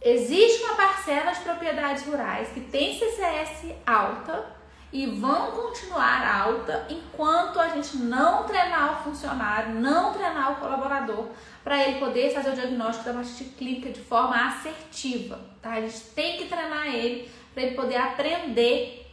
Existe 0.04 0.62
uma 0.64 0.74
parcela 0.74 1.32
de 1.32 1.40
propriedades 1.40 2.04
rurais 2.04 2.50
que 2.50 2.60
tem 2.60 2.98
CCS 2.98 3.74
alta 3.86 4.44
e 4.92 5.06
vão 5.06 5.50
continuar 5.52 6.42
alta 6.42 6.86
enquanto 6.90 7.58
a 7.58 7.70
gente 7.70 7.96
não 7.96 8.44
treinar 8.44 9.00
o 9.00 9.04
funcionário, 9.04 9.74
não 9.76 10.12
treinar 10.12 10.52
o 10.52 10.56
colaborador 10.56 11.30
para 11.64 11.82
ele 11.82 11.98
poder 11.98 12.34
fazer 12.34 12.50
o 12.50 12.54
diagnóstico 12.54 13.06
da 13.06 13.14
mastite 13.14 13.54
clínica 13.54 13.88
de 13.88 14.00
forma 14.00 14.36
assertiva, 14.46 15.40
tá? 15.62 15.70
A 15.70 15.80
gente 15.80 16.00
tem 16.14 16.36
que 16.36 16.48
treinar 16.48 16.86
ele 16.94 17.32
para 17.54 17.62
ele 17.62 17.74
poder 17.74 17.96
aprender 17.96 19.10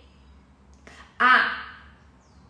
a 1.17 1.70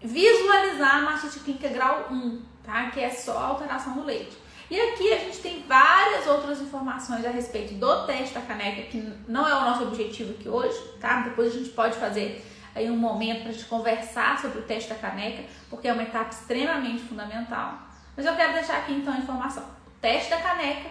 visualizar 0.04 0.98
a 0.98 1.02
mastite 1.02 1.40
clínica 1.40 1.70
grau 1.70 2.08
1, 2.12 2.42
tá? 2.64 2.90
Que 2.92 3.02
é 3.02 3.10
só 3.10 3.38
alteração 3.38 3.94
do 3.94 4.04
leite. 4.04 4.38
E 4.70 4.80
aqui 4.80 5.12
a 5.12 5.18
gente 5.18 5.40
tem 5.40 5.64
várias 5.68 6.26
outras 6.28 6.62
informações 6.62 7.26
a 7.26 7.30
respeito 7.30 7.74
do 7.74 8.06
teste 8.06 8.34
da 8.34 8.42
caneca, 8.42 8.84
que 8.84 8.98
não 9.28 9.48
é 9.48 9.54
o 9.54 9.62
nosso 9.62 9.84
objetivo 9.84 10.32
aqui 10.32 10.48
hoje, 10.48 10.78
tá? 11.00 11.22
Depois 11.22 11.54
a 11.54 11.58
gente 11.58 11.70
pode 11.72 11.98
fazer 11.98 12.46
aí 12.74 12.90
um 12.90 12.96
momento 12.96 13.42
para 13.42 13.50
a 13.50 13.54
gente 13.54 13.66
conversar 13.66 14.40
sobre 14.40 14.60
o 14.60 14.62
teste 14.62 14.90
da 14.90 14.96
caneca, 14.96 15.44
porque 15.70 15.88
é 15.88 15.94
uma 15.94 16.04
etapa 16.04 16.30
extremamente 16.30 17.02
fundamental. 17.04 17.80
Mas 18.16 18.26
eu 18.26 18.36
quero 18.36 18.54
deixar 18.54 18.78
aqui 18.78 18.94
então 18.94 19.14
a 19.14 19.18
informação. 19.18 19.64
O 19.64 19.92
teste 20.00 20.30
da 20.30 20.38
caneca, 20.38 20.90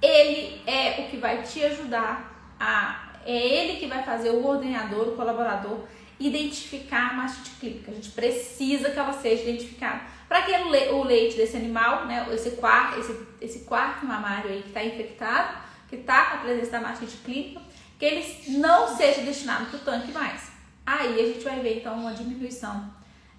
ele 0.00 0.62
é 0.66 1.00
o 1.00 1.10
que 1.10 1.16
vai 1.16 1.42
te 1.42 1.64
ajudar 1.64 2.54
a 2.60 3.06
é 3.26 3.36
ele 3.36 3.80
que 3.80 3.86
vai 3.86 4.04
fazer 4.04 4.30
o 4.30 4.46
ordenador, 4.46 5.08
o 5.08 5.16
colaborador 5.16 5.80
identificar 6.18 7.10
a 7.10 7.14
mastite 7.14 7.50
clínica. 7.60 7.90
A 7.90 7.94
gente 7.94 8.10
precisa 8.10 8.90
que 8.90 8.98
ela 8.98 9.12
seja 9.12 9.42
identificada 9.42 10.00
para 10.28 10.42
que 10.42 10.52
o 10.52 11.04
leite 11.04 11.36
desse 11.36 11.56
animal, 11.56 12.06
né, 12.06 12.26
esse 12.32 12.52
quarto, 12.52 12.98
esse, 12.98 13.26
esse 13.40 13.58
quarto 13.60 14.04
mamário 14.04 14.50
aí 14.50 14.62
que 14.62 14.68
está 14.68 14.84
infectado, 14.84 15.58
que 15.88 15.96
está 15.96 16.26
com 16.26 16.36
a 16.36 16.40
presença 16.40 16.72
da 16.72 16.80
mastite 16.80 17.16
clínica, 17.18 17.60
que 17.98 18.04
ele 18.04 18.58
não 18.58 18.96
seja 18.96 19.22
destinado 19.22 19.66
para 19.66 19.76
o 19.76 19.80
tanque 19.80 20.12
mais. 20.12 20.50
Aí 20.84 21.20
a 21.20 21.26
gente 21.32 21.44
vai 21.44 21.60
ver 21.60 21.78
então 21.78 21.94
uma 21.94 22.12
diminuição 22.12 22.90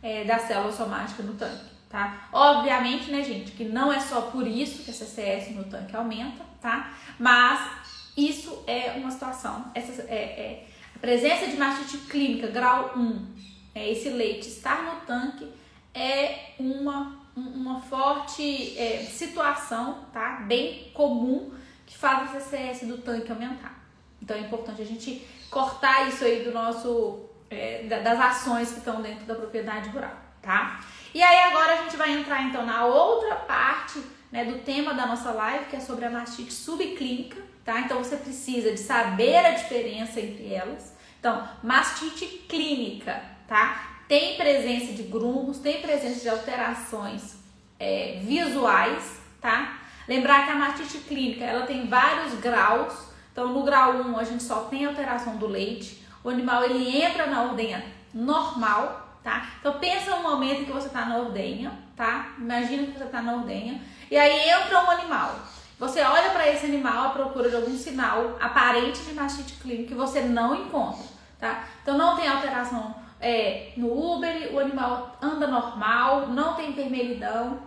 é, 0.01 0.23
da 0.23 0.39
célula 0.39 0.71
somática 0.71 1.23
no 1.23 1.33
tanque, 1.33 1.65
tá? 1.89 2.29
Obviamente, 2.31 3.11
né, 3.11 3.23
gente, 3.23 3.51
que 3.51 3.65
não 3.65 3.91
é 3.91 3.99
só 3.99 4.21
por 4.21 4.47
isso 4.47 4.83
que 4.83 4.91
a 4.91 4.93
CCS 4.93 5.55
no 5.55 5.65
tanque 5.65 5.95
aumenta, 5.95 6.43
tá? 6.61 6.93
Mas 7.19 7.69
isso 8.15 8.63
é 8.65 8.93
uma 8.97 9.11
situação, 9.11 9.71
essa, 9.75 10.01
é, 10.03 10.15
é 10.15 10.67
presença 10.97 11.47
de 11.47 11.57
mastite 11.57 11.97
clínica 12.05 12.47
grau 12.47 12.93
1, 12.97 13.27
é, 13.75 13.91
esse 13.91 14.09
leite 14.09 14.47
estar 14.47 14.83
no 14.83 15.01
tanque 15.01 15.47
é 15.93 16.53
uma, 16.59 17.17
uma 17.35 17.79
forte 17.81 18.77
é, 18.77 19.03
situação, 19.03 20.05
tá? 20.13 20.43
Bem 20.47 20.91
comum 20.93 21.51
que 21.85 21.97
faz 21.97 22.35
a 22.35 22.39
CCS 22.39 22.87
do 22.87 22.97
tanque 22.97 23.31
aumentar. 23.31 23.77
Então 24.21 24.35
é 24.35 24.41
importante 24.41 24.81
a 24.81 24.85
gente 24.85 25.25
cortar 25.49 26.07
isso 26.07 26.23
aí 26.23 26.43
do 26.43 26.51
nosso 26.51 27.27
é, 27.49 27.83
das 27.83 28.19
ações 28.19 28.71
que 28.71 28.79
estão 28.79 29.01
dentro 29.01 29.25
da 29.25 29.35
propriedade 29.35 29.89
rural, 29.89 30.15
tá? 30.41 30.81
E 31.13 31.21
aí 31.21 31.43
agora 31.43 31.73
a 31.73 31.83
gente 31.83 31.95
vai 31.95 32.11
entrar 32.11 32.43
então 32.43 32.65
na 32.65 32.85
outra 32.85 33.35
parte 33.35 34.01
né, 34.31 34.43
do 34.45 34.59
tema 34.59 34.93
da 34.93 35.05
nossa 35.05 35.31
live, 35.31 35.65
que 35.65 35.75
é 35.75 35.79
sobre 35.79 36.05
a 36.05 36.09
mastite 36.09 36.53
subclínica, 36.53 37.41
tá? 37.67 37.81
Então 37.81 37.99
você 37.99 38.15
precisa 38.15 38.71
de 38.71 38.79
saber 38.79 39.45
a 39.45 39.51
diferença 39.51 40.19
entre 40.21 40.53
elas. 40.53 40.95
Então, 41.19 41.47
mastite 41.61 42.25
clínica, 42.47 43.21
tá? 43.47 43.97
tem 44.07 44.37
presença 44.37 44.93
de 44.93 45.03
grumos, 45.03 45.59
tem 45.59 45.81
presença 45.81 46.21
de 46.21 46.29
alterações 46.29 47.35
é, 47.77 48.19
visuais, 48.23 49.19
tá? 49.41 49.79
Lembrar 50.07 50.45
que 50.45 50.51
a 50.51 50.55
mastite 50.55 50.99
clínica 50.99 51.43
ela 51.43 51.65
tem 51.65 51.87
vários 51.87 52.39
graus. 52.39 52.93
Então, 53.31 53.49
no 53.49 53.63
grau 53.63 53.93
1 53.93 54.17
a 54.17 54.23
gente 54.23 54.43
só 54.43 54.61
tem 54.61 54.85
alteração 54.85 55.35
do 55.35 55.47
leite. 55.47 56.01
O 56.23 56.29
animal 56.29 56.63
ele 56.63 57.01
entra 57.01 57.27
na 57.27 57.43
ordenha 57.43 57.83
normal, 58.13 59.19
tá? 59.21 59.45
Então 59.59 59.77
pensa 59.79 60.15
no 60.15 60.23
momento 60.23 60.65
que 60.65 60.71
você 60.71 60.87
está 60.87 61.05
na 61.05 61.17
ordenha, 61.17 61.71
tá? 61.95 62.29
Imagina 62.37 62.87
que 62.87 62.97
você 62.97 63.03
está 63.03 63.21
na 63.21 63.33
ordenha 63.33 63.81
e 64.09 64.17
aí 64.17 64.49
entra 64.49 64.83
um 64.83 64.89
animal. 64.89 65.35
Você 65.79 66.01
olha 66.01 66.31
para 66.31 66.47
esse 66.47 66.65
animal 66.65 67.05
à 67.05 67.09
procura 67.09 67.49
de 67.49 67.55
algum 67.55 67.77
sinal 67.77 68.35
aparente 68.41 68.99
de 69.01 69.13
mastite 69.13 69.53
clínica 69.61 69.89
que 69.89 69.93
você 69.93 70.21
não 70.21 70.55
encontra, 70.55 71.05
tá? 71.39 71.65
Então 71.83 71.95
não 71.95 72.15
tem 72.15 72.27
alteração 72.27 72.95
é, 73.21 73.73
no 73.77 74.15
Uber, 74.15 74.55
o 74.55 74.59
animal 74.59 75.15
anda 75.21 75.45
normal, 75.45 76.29
não 76.29 76.55
tem 76.55 76.71
vermelhidão. 76.71 77.59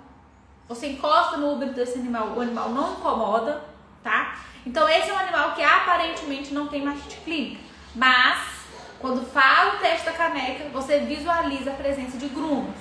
Você 0.69 0.89
encosta 0.89 1.37
no 1.37 1.53
Uber 1.53 1.73
desse 1.73 2.01
animal, 2.01 2.33
o 2.37 2.41
animal 2.41 2.71
não 2.71 2.95
incomoda, 2.95 3.63
tá? 4.03 4.41
Então 4.67 4.89
esse 4.89 5.09
é 5.09 5.15
um 5.15 5.19
animal 5.19 5.55
que 5.55 5.63
aparentemente 5.63 6.53
não 6.53 6.67
tem 6.67 6.85
mastite 6.85 7.17
clínica, 7.19 7.61
mas 7.95 8.41
quando 8.99 9.25
faz 9.25 9.75
o 9.75 9.79
teste 9.79 10.07
da 10.07 10.13
caneca, 10.13 10.69
você 10.71 10.99
visualiza 10.99 11.71
a 11.71 11.75
presença 11.75 12.19
de 12.19 12.27
grumos, 12.27 12.75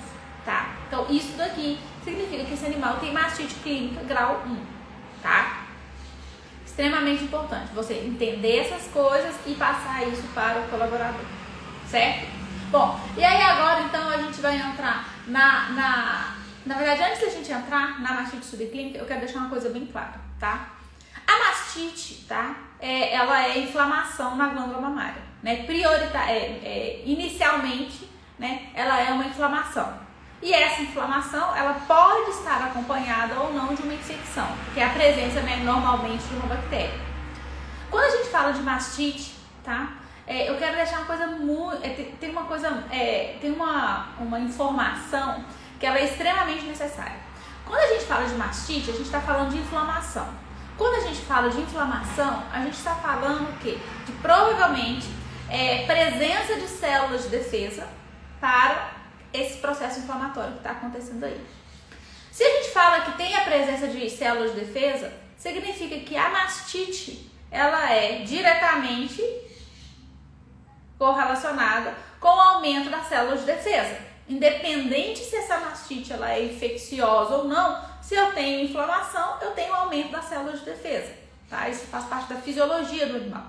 tá? 0.44 0.74
Então 0.88 1.06
isso 1.08 1.36
daqui 1.36 1.78
significa 2.02 2.44
que 2.44 2.54
esse 2.54 2.66
animal 2.66 2.96
tem 2.96 3.12
mastite 3.12 3.54
clínica 3.60 4.02
grau 4.02 4.42
1 4.44 4.56
tá? 4.56 4.79
Extremamente 6.80 7.24
importante 7.24 7.74
você 7.74 7.92
entender 7.92 8.60
essas 8.60 8.90
coisas 8.90 9.34
e 9.46 9.52
passar 9.52 10.02
isso 10.08 10.22
para 10.34 10.60
o 10.60 10.68
colaborador, 10.68 11.20
certo? 11.86 12.26
Bom, 12.70 12.98
e 13.18 13.22
aí 13.22 13.42
agora 13.42 13.82
então 13.82 14.08
a 14.08 14.16
gente 14.16 14.40
vai 14.40 14.56
entrar 14.56 15.06
na, 15.26 15.68
na, 15.72 16.36
na 16.64 16.74
verdade 16.76 17.02
antes 17.02 17.20
da 17.20 17.28
gente 17.28 17.52
entrar 17.52 18.00
na 18.00 18.14
mastite 18.14 18.46
subclínica, 18.46 18.96
eu 18.96 19.04
quero 19.04 19.20
deixar 19.20 19.40
uma 19.40 19.50
coisa 19.50 19.68
bem 19.68 19.84
clara, 19.84 20.18
tá? 20.38 20.70
A 21.26 21.50
mastite, 21.50 22.24
tá? 22.26 22.56
É, 22.80 23.12
ela 23.12 23.46
é 23.46 23.58
inflamação 23.58 24.34
na 24.36 24.48
glândula 24.48 24.80
mamária, 24.80 25.20
né? 25.42 25.64
Priorita 25.64 26.18
é, 26.30 26.62
é, 26.64 27.02
inicialmente, 27.04 28.08
né? 28.38 28.70
Ela 28.72 28.98
é 29.02 29.12
uma 29.12 29.26
inflamação. 29.26 29.98
E 30.42 30.54
essa 30.54 30.80
inflamação, 30.82 31.54
ela 31.54 31.74
pode 31.86 32.30
estar 32.30 32.62
acompanhada 32.64 33.38
ou 33.40 33.52
não 33.52 33.74
de 33.74 33.82
uma 33.82 33.92
infecção, 33.92 34.46
que 34.72 34.80
é 34.80 34.86
a 34.86 34.90
presença 34.90 35.40
né, 35.42 35.56
normalmente 35.56 36.24
de 36.24 36.34
uma 36.34 36.46
bactéria. 36.46 36.98
Quando 37.90 38.04
a 38.04 38.16
gente 38.16 38.28
fala 38.30 38.52
de 38.52 38.62
mastite, 38.62 39.34
tá? 39.62 39.94
É, 40.26 40.48
eu 40.48 40.56
quero 40.56 40.76
deixar 40.76 40.98
uma 40.98 41.06
coisa 41.06 41.26
muito. 41.26 41.84
É, 41.84 41.88
tem 42.20 42.30
uma 42.30 42.44
coisa. 42.44 42.84
É, 42.90 43.36
tem 43.40 43.50
uma, 43.50 44.10
uma 44.18 44.38
informação 44.38 45.44
que 45.78 45.84
ela 45.84 45.98
é 45.98 46.04
extremamente 46.04 46.64
necessária. 46.64 47.16
Quando 47.66 47.80
a 47.80 47.88
gente 47.88 48.04
fala 48.04 48.26
de 48.26 48.34
mastite, 48.34 48.90
a 48.90 48.92
gente 48.92 49.06
está 49.06 49.20
falando 49.20 49.50
de 49.50 49.58
inflamação. 49.58 50.28
Quando 50.78 51.02
a 51.02 51.06
gente 51.06 51.20
fala 51.22 51.50
de 51.50 51.60
inflamação, 51.60 52.44
a 52.52 52.60
gente 52.60 52.74
está 52.74 52.94
falando 52.94 53.50
o 53.50 53.58
quê? 53.58 53.78
De 54.06 54.12
provavelmente 54.12 55.08
é, 55.50 55.84
presença 55.84 56.54
de 56.54 56.68
células 56.68 57.24
de 57.24 57.28
defesa 57.28 57.86
para 58.40 58.99
esse 59.32 59.58
processo 59.58 60.00
inflamatório 60.00 60.52
que 60.52 60.58
está 60.58 60.70
acontecendo 60.72 61.24
aí. 61.24 61.40
Se 62.30 62.42
a 62.42 62.56
gente 62.56 62.70
fala 62.70 63.00
que 63.02 63.16
tem 63.16 63.34
a 63.34 63.44
presença 63.44 63.88
de 63.88 64.08
células 64.08 64.54
de 64.54 64.60
defesa, 64.60 65.12
significa 65.36 65.98
que 66.00 66.16
a 66.16 66.28
mastite 66.28 67.30
ela 67.50 67.92
é 67.92 68.22
diretamente 68.22 69.22
correlacionada 70.98 71.94
com 72.20 72.28
o 72.28 72.40
aumento 72.40 72.90
das 72.90 73.06
células 73.06 73.40
de 73.40 73.46
defesa. 73.46 73.98
Independente 74.28 75.20
se 75.20 75.34
essa 75.34 75.58
mastite 75.58 76.12
ela 76.12 76.30
é 76.30 76.44
infecciosa 76.44 77.36
ou 77.36 77.44
não, 77.44 77.82
se 78.00 78.14
eu 78.14 78.32
tenho 78.32 78.64
inflamação, 78.64 79.38
eu 79.40 79.50
tenho 79.52 79.74
aumento 79.74 80.12
das 80.12 80.26
células 80.26 80.60
de 80.60 80.66
defesa. 80.66 81.12
Tá? 81.48 81.68
Isso 81.68 81.86
faz 81.86 82.04
parte 82.04 82.32
da 82.32 82.40
fisiologia 82.40 83.06
do 83.06 83.16
animal. 83.16 83.44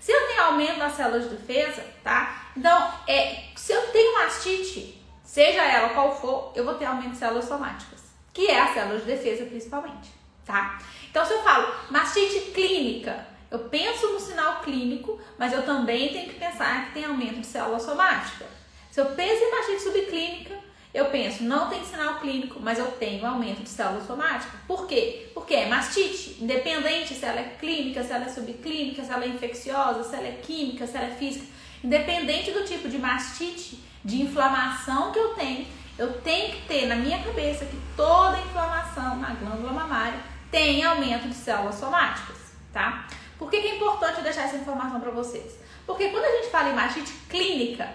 Se 0.00 0.10
eu 0.10 0.26
tenho 0.28 0.42
aumento 0.42 0.78
das 0.78 0.92
células 0.94 1.24
de 1.24 1.36
defesa, 1.36 1.84
tá? 2.02 2.50
Então, 2.56 2.92
é, 3.06 3.44
se 3.56 3.72
eu 3.72 3.82
tenho 3.92 4.14
mastite, 4.14 5.04
seja 5.26 5.62
ela 5.62 5.90
qual 5.90 6.18
for, 6.18 6.52
eu 6.54 6.64
vou 6.64 6.74
ter 6.74 6.86
aumento 6.86 7.10
de 7.10 7.16
células 7.18 7.44
somáticas, 7.44 8.00
que 8.32 8.46
é 8.46 8.58
a 8.58 8.72
célula 8.72 9.00
de 9.00 9.04
defesa 9.04 9.44
principalmente, 9.44 10.10
tá? 10.46 10.78
Então, 11.10 11.26
se 11.26 11.32
eu 11.32 11.42
falo 11.42 11.74
mastite 11.90 12.52
clínica, 12.52 13.26
eu 13.50 13.58
penso 13.68 14.12
no 14.12 14.20
sinal 14.20 14.60
clínico, 14.60 15.20
mas 15.38 15.52
eu 15.52 15.62
também 15.62 16.08
tenho 16.08 16.28
que 16.28 16.38
pensar 16.38 16.86
que 16.86 16.92
tem 16.92 17.04
aumento 17.04 17.40
de 17.40 17.46
célula 17.46 17.78
somática. 17.78 18.46
Se 18.90 19.00
eu 19.00 19.06
penso 19.06 19.42
em 19.42 19.50
mastite 19.50 19.82
subclínica, 19.82 20.54
eu 20.94 21.06
penso, 21.06 21.44
não 21.44 21.68
tem 21.68 21.84
sinal 21.84 22.20
clínico, 22.20 22.58
mas 22.58 22.78
eu 22.78 22.86
tenho 22.92 23.26
aumento 23.26 23.62
de 23.62 23.68
célula 23.68 24.02
somática. 24.02 24.56
Por 24.66 24.86
quê? 24.86 25.28
Porque 25.34 25.54
é 25.54 25.66
mastite, 25.66 26.38
independente 26.40 27.12
se 27.12 27.24
ela 27.24 27.40
é 27.40 27.56
clínica, 27.60 28.02
se 28.02 28.12
ela 28.12 28.24
é 28.24 28.28
subclínica, 28.28 29.04
se 29.04 29.12
ela 29.12 29.24
é 29.24 29.28
infecciosa, 29.28 30.02
se 30.04 30.16
ela 30.16 30.26
é 30.26 30.40
química, 30.42 30.86
se 30.86 30.96
ela 30.96 31.08
é 31.08 31.14
física. 31.14 31.44
Independente 31.84 32.50
do 32.50 32.64
tipo 32.64 32.88
de 32.88 32.98
mastite, 32.98 33.78
de 34.06 34.22
inflamação 34.22 35.10
que 35.10 35.18
eu 35.18 35.34
tenho, 35.34 35.66
eu 35.98 36.20
tenho 36.20 36.52
que 36.52 36.62
ter 36.68 36.86
na 36.86 36.94
minha 36.94 37.18
cabeça 37.22 37.64
que 37.64 37.76
toda 37.96 38.38
inflamação 38.38 39.16
na 39.16 39.34
glândula 39.34 39.72
mamária 39.72 40.20
tem 40.48 40.84
aumento 40.84 41.28
de 41.28 41.34
células 41.34 41.74
somáticas, 41.74 42.36
tá? 42.72 43.08
Por 43.36 43.50
que, 43.50 43.60
que 43.60 43.66
é 43.66 43.76
importante 43.76 44.22
deixar 44.22 44.44
essa 44.44 44.56
informação 44.56 45.00
para 45.00 45.10
vocês? 45.10 45.58
Porque 45.84 46.08
quando 46.08 46.24
a 46.24 46.36
gente 46.36 46.50
fala 46.50 46.70
em 46.70 46.74
mastite 46.74 47.12
clínica, 47.28 47.92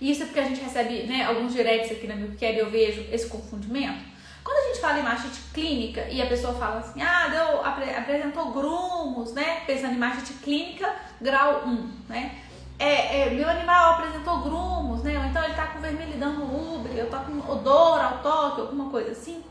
isso 0.00 0.24
é 0.24 0.26
porque 0.26 0.40
a 0.40 0.44
gente 0.44 0.60
recebe 0.60 1.04
né, 1.04 1.24
alguns 1.24 1.52
directs 1.52 1.92
aqui 1.92 2.06
na 2.08 2.16
Milcare 2.16 2.56
e 2.56 2.58
eu 2.58 2.70
vejo 2.70 3.06
esse 3.12 3.28
confundimento. 3.28 4.02
Quando 4.42 4.58
a 4.58 4.68
gente 4.68 4.80
fala 4.80 4.98
em 4.98 5.02
mastite 5.02 5.40
clínica 5.54 6.08
e 6.08 6.20
a 6.20 6.26
pessoa 6.26 6.54
fala 6.54 6.80
assim, 6.80 7.00
ah, 7.02 7.28
deu, 7.28 7.64
apresentou 7.64 8.50
grumos, 8.50 9.32
né? 9.32 9.62
Pensando 9.66 9.94
em 9.94 9.98
mastite 9.98 10.32
clínica, 10.42 10.92
grau 11.20 11.66
1, 11.66 11.90
né? 12.08 12.42
É, 12.78 13.22
é, 13.22 13.30
meu 13.30 13.48
animal 13.48 13.94
apresentou 13.94 14.38
grumos, 14.40 15.02
né? 15.02 15.18
Ou 15.18 15.24
então 15.24 15.42
ele 15.42 15.54
tá 15.54 15.66
com 15.66 15.80
vermelhidão 15.80 16.32
no 16.34 16.76
ubre, 16.76 16.96
eu 16.96 17.10
tô 17.10 17.16
com 17.18 17.52
odor 17.52 18.00
ao 18.00 18.18
toque, 18.18 18.60
alguma 18.60 18.90
coisa 18.90 19.10
assim. 19.10 19.42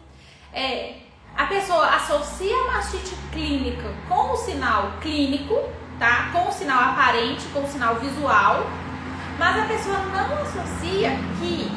É, 0.54 0.96
a 1.36 1.46
pessoa 1.46 1.88
associa 1.88 2.56
a 2.56 2.72
mastite 2.72 3.16
clínica 3.32 3.94
com 4.08 4.32
o 4.32 4.38
sinal 4.38 4.94
clínico, 5.02 5.56
tá? 6.00 6.30
Com 6.32 6.48
o 6.48 6.52
sinal 6.52 6.92
aparente, 6.92 7.46
com 7.50 7.64
o 7.64 7.68
sinal 7.68 7.96
visual, 7.96 8.64
mas 9.38 9.60
a 9.60 9.66
pessoa 9.66 10.00
não 10.00 10.42
associa 10.42 11.12
que 11.40 11.70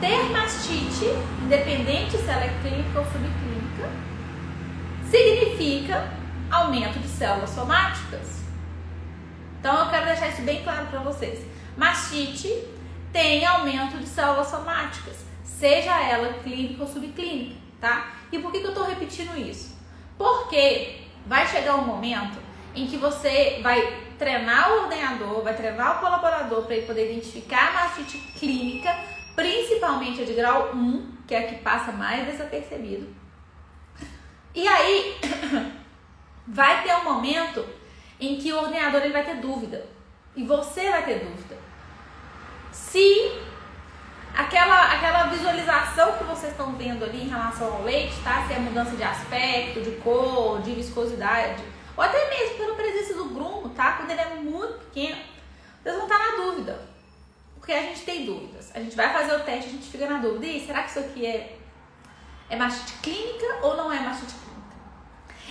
ter 0.00 0.30
mastite, 0.30 1.06
independente 1.42 2.16
se 2.16 2.28
ela 2.28 2.44
é 2.44 2.58
clínica 2.62 2.98
ou 2.98 3.04
subclínica, 3.04 3.88
significa 5.10 6.10
aumento 6.50 6.98
de 6.98 7.08
células 7.08 7.50
somáticas. 7.50 8.43
Então 9.64 9.82
eu 9.82 9.88
quero 9.88 10.04
deixar 10.04 10.28
isso 10.28 10.42
bem 10.42 10.62
claro 10.62 10.88
para 10.88 11.00
vocês. 11.00 11.42
Mastite 11.74 12.68
tem 13.10 13.46
aumento 13.46 13.96
de 13.96 14.06
células 14.06 14.48
somáticas, 14.48 15.24
seja 15.42 15.98
ela 16.02 16.34
clínica 16.34 16.82
ou 16.82 16.86
subclínica, 16.86 17.56
tá? 17.80 18.12
E 18.30 18.38
por 18.38 18.52
que, 18.52 18.60
que 18.60 18.66
eu 18.66 18.72
estou 18.72 18.84
repetindo 18.84 19.34
isso? 19.38 19.74
Porque 20.18 21.04
vai 21.24 21.46
chegar 21.46 21.76
um 21.76 21.86
momento 21.86 22.36
em 22.74 22.86
que 22.86 22.98
você 22.98 23.60
vai 23.62 24.02
treinar 24.18 24.70
o 24.70 24.82
ordenador, 24.82 25.42
vai 25.42 25.56
treinar 25.56 25.96
o 25.96 26.00
colaborador 26.00 26.64
para 26.64 26.76
ele 26.76 26.86
poder 26.86 27.10
identificar 27.10 27.70
a 27.70 27.72
mastite 27.84 28.18
clínica, 28.38 28.94
principalmente 29.34 30.20
a 30.20 30.26
de 30.26 30.34
grau 30.34 30.74
1, 30.74 31.12
que 31.26 31.34
é 31.34 31.38
a 31.38 31.46
que 31.46 31.56
passa 31.62 31.90
mais 31.90 32.26
desapercebido. 32.26 33.08
E 34.54 34.68
aí 34.68 35.18
vai 36.46 36.82
ter 36.82 36.94
um 36.96 37.04
momento 37.04 37.64
em 38.20 38.36
que 38.36 38.52
o 38.52 38.58
ordenador 38.58 39.02
ele 39.02 39.12
vai 39.12 39.24
ter 39.24 39.36
dúvida 39.36 39.86
e 40.36 40.44
você 40.44 40.90
vai 40.90 41.04
ter 41.04 41.20
dúvida. 41.20 41.56
Se 42.72 43.32
aquela, 44.34 44.92
aquela 44.92 45.24
visualização 45.26 46.18
que 46.18 46.24
vocês 46.24 46.52
estão 46.52 46.74
vendo 46.74 47.04
ali 47.04 47.22
em 47.22 47.28
relação 47.28 47.72
ao 47.72 47.82
leite, 47.82 48.14
tá? 48.22 48.44
Se 48.46 48.54
é 48.54 48.58
mudança 48.58 48.96
de 48.96 49.02
aspecto, 49.02 49.80
de 49.80 49.92
cor, 49.96 50.60
de 50.62 50.74
viscosidade, 50.74 51.62
ou 51.96 52.02
até 52.02 52.28
mesmo 52.28 52.58
pela 52.58 52.74
presença 52.74 53.14
do 53.14 53.26
grumo, 53.26 53.68
tá? 53.70 53.92
Quando 53.92 54.10
ele 54.10 54.20
é 54.20 54.34
muito 54.36 54.78
pequeno, 54.86 55.20
vocês 55.82 55.94
vão 55.94 56.04
estar 56.06 56.18
na 56.18 56.36
dúvida. 56.44 56.94
Porque 57.56 57.72
a 57.72 57.82
gente 57.82 58.02
tem 58.02 58.26
dúvidas. 58.26 58.70
A 58.74 58.80
gente 58.80 58.96
vai 58.96 59.12
fazer 59.12 59.34
o 59.36 59.40
teste, 59.40 59.70
a 59.70 59.72
gente 59.72 59.86
fica 59.86 60.06
na 60.06 60.18
dúvida. 60.18 60.46
E 60.46 60.66
será 60.66 60.82
que 60.82 60.90
isso 60.90 60.98
aqui 60.98 61.24
é, 61.24 61.56
é 62.50 62.56
mastite 62.56 62.98
clínica 63.00 63.58
ou 63.62 63.76
não 63.76 63.92
é 63.92 64.00
mastite 64.00 64.34
clínica? 64.34 64.44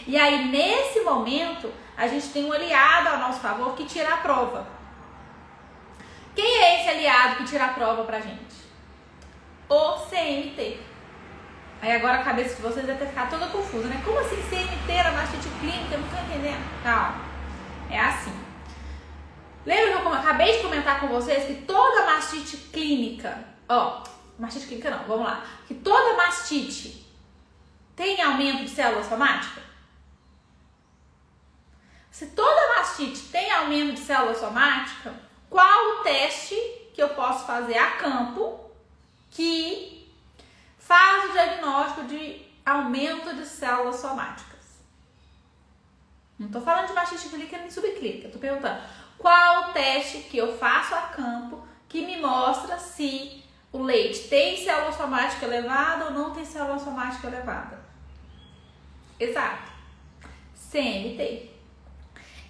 E 0.06 0.18
aí, 0.18 0.50
nesse 0.50 1.00
momento, 1.02 1.72
a 1.96 2.08
gente 2.08 2.30
tem 2.30 2.46
um 2.46 2.54
aliado 2.54 3.10
ao 3.10 3.18
nosso 3.20 3.40
favor 3.40 3.76
que 3.76 3.86
tira 3.86 4.14
a 4.14 4.18
prova. 4.18 4.68
Quem 6.36 6.58
é 6.64 6.80
esse 6.80 6.90
aliado 6.90 7.36
que 7.38 7.46
tira 7.46 7.66
a 7.66 7.74
prova 7.74 8.04
pra 8.04 8.20
gente? 8.20 8.56
O 9.70 9.94
CMT. 10.10 10.80
Aí 11.82 11.92
agora 11.92 12.20
a 12.20 12.24
cabeça 12.24 12.56
de 12.56 12.62
vocês 12.62 12.86
vai 12.86 12.96
ter 12.96 13.08
ficar 13.08 13.30
toda 13.30 13.48
confusa, 13.48 13.88
né? 13.88 14.02
Como 14.04 14.18
assim 14.20 14.38
CMT 14.50 14.92
era 14.92 15.12
mastite 15.12 15.50
clínica? 15.60 15.96
Eu 15.96 16.00
não 16.00 16.08
tô 16.08 16.16
entendendo. 16.16 16.84
Calma. 16.84 17.22
É 17.90 18.00
assim. 18.00 18.44
Lembra 19.66 20.02
que 20.02 20.08
eu 20.08 20.14
acabei 20.14 20.58
de 20.58 20.64
comentar 20.64 21.00
com 21.00 21.08
vocês 21.08 21.46
que 21.46 21.56
toda 21.66 22.06
mastite 22.06 22.58
clínica, 22.58 23.46
ó, 23.70 24.04
mastite 24.38 24.68
clínica 24.68 24.92
não, 24.92 25.06
vamos 25.06 25.26
lá, 25.26 25.44
que 25.66 25.74
toda 25.74 26.18
mastite 26.18 27.08
tem 27.96 28.22
aumento 28.22 28.64
de 28.64 28.70
célula 28.70 29.04
somática? 29.04 29.62
Se 32.14 32.28
toda 32.28 32.76
mastite 32.76 33.24
tem 33.32 33.52
aumento 33.52 33.96
de 33.96 34.02
célula 34.02 34.36
somática, 34.36 35.12
qual 35.50 35.96
o 35.96 36.04
teste 36.04 36.56
que 36.94 37.02
eu 37.02 37.10
posso 37.10 37.48
fazer 37.48 37.76
a 37.76 37.98
campo 37.98 38.70
que 39.32 40.08
faz 40.78 41.28
o 41.28 41.34
diagnóstico 41.34 42.04
de 42.04 42.46
aumento 42.64 43.36
de 43.36 43.44
células 43.48 43.96
somáticas? 43.96 44.60
Não 46.38 46.46
estou 46.46 46.62
falando 46.62 46.86
de 46.86 46.94
mastite 46.94 47.30
clínica 47.30 47.58
nem 47.58 47.72
subclínica, 47.72 48.28
estou 48.28 48.40
perguntando 48.40 48.80
qual 49.18 49.72
o 49.72 49.74
teste 49.74 50.20
que 50.20 50.38
eu 50.38 50.56
faço 50.56 50.94
a 50.94 51.02
campo 51.08 51.68
que 51.90 52.06
me 52.06 52.22
mostra 52.22 52.78
se 52.78 53.44
o 53.72 53.82
leite 53.82 54.28
tem 54.28 54.64
célula 54.64 54.92
somática 54.92 55.48
elevada 55.48 56.06
ou 56.06 56.12
não 56.12 56.30
tem 56.30 56.46
célula 56.46 56.78
somática 56.78 57.26
elevada. 57.26 57.84
Exato. 59.20 59.72
CMT. 60.70 61.53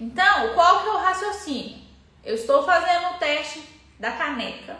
Então, 0.03 0.53
qual 0.53 0.81
que 0.81 0.89
é 0.89 0.91
o 0.91 0.97
raciocínio? 0.97 1.77
Eu 2.25 2.35
estou 2.35 2.61
fazendo 2.63 3.11
o 3.11 3.19
teste 3.19 3.63
da 3.97 4.11
caneca. 4.11 4.77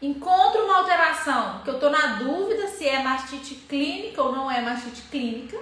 Encontro 0.00 0.64
uma 0.64 0.78
alteração 0.78 1.62
que 1.64 1.70
eu 1.70 1.74
estou 1.74 1.90
na 1.90 2.14
dúvida 2.14 2.68
se 2.68 2.86
é 2.86 3.02
mastite 3.02 3.56
clínica 3.68 4.22
ou 4.22 4.30
não 4.30 4.48
é 4.48 4.60
mastite 4.60 5.02
clínica. 5.10 5.58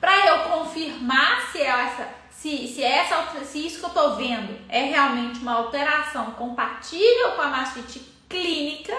Para 0.00 0.26
eu 0.28 0.44
confirmar 0.44 1.40
se 1.50 1.60
é 1.60 1.66
essa, 1.66 2.08
se, 2.30 2.68
se, 2.68 2.84
é 2.84 2.98
essa, 2.98 3.44
se 3.44 3.66
isso 3.66 3.80
que 3.80 3.86
eu 3.86 3.88
estou 3.88 4.14
vendo 4.14 4.56
é 4.68 4.84
realmente 4.84 5.40
uma 5.40 5.54
alteração 5.54 6.32
compatível 6.32 7.32
com 7.32 7.42
a 7.42 7.48
mastite 7.48 7.98
clínica, 8.28 8.96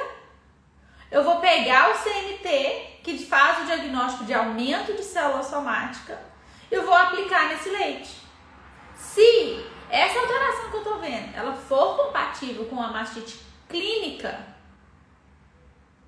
eu 1.10 1.24
vou 1.24 1.38
pegar 1.38 1.91
o 1.91 2.04
CMT, 2.04 3.00
que 3.02 3.18
faz 3.18 3.62
o 3.62 3.65
diagnóstico 3.65 4.26
de 4.26 4.34
aumento 4.34 4.94
de 4.94 5.04
célula 5.04 5.41
somática, 5.41 6.35
eu 6.71 6.86
vou 6.86 6.93
aplicar 6.93 7.49
nesse 7.49 7.69
leite. 7.69 8.21
Se 8.95 9.65
essa 9.89 10.19
alteração 10.19 10.69
que 10.69 10.75
eu 10.75 10.82
estou 10.82 10.99
vendo, 10.99 11.36
ela 11.36 11.54
for 11.54 11.95
compatível 11.95 12.65
com 12.65 12.82
a 12.82 12.88
mastite 12.88 13.39
clínica, 13.69 14.45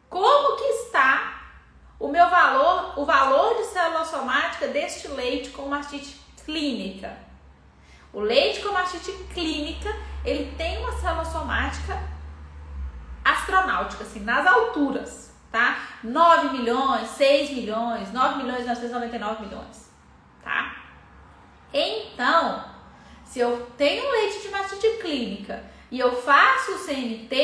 como 0.10 0.58
que 0.58 0.64
está 0.64 1.38
o 2.00 2.08
meu 2.08 2.30
valor, 2.30 3.00
o 3.00 3.06
valor 3.06 3.56
de 3.56 3.66
célula 3.66 4.06
somática 4.06 4.68
deste 4.68 5.08
leite 5.08 5.50
com 5.50 5.68
mastite 5.68 6.20
clínica. 6.46 7.18
O 8.14 8.20
leite 8.20 8.62
com 8.62 8.72
mastite 8.72 9.12
clínica, 9.34 9.94
ele 10.24 10.56
tem 10.56 10.78
uma 10.80 10.92
célula 10.94 11.26
somática 11.26 11.98
astronáutica, 13.24 14.04
assim, 14.04 14.22
nas 14.22 14.46
alturas, 14.48 15.34
tá? 15.52 15.78
9 16.04 16.58
milhões, 16.58 17.10
6 17.10 17.52
milhões, 17.52 18.14
9 18.14 18.44
milhões 18.44 18.64
e 18.64 18.68
999 18.68 19.46
milhões, 19.46 19.87
tá? 20.48 20.76
Então, 21.74 22.64
se 23.26 23.40
eu 23.40 23.68
tenho 23.78 24.10
leite 24.10 24.42
de 24.42 24.50
mastite 24.50 24.88
clínica 25.02 25.64
e 25.92 26.00
eu 26.00 26.16
faço 26.22 26.72
o 26.72 26.86
CMT, 26.86 27.36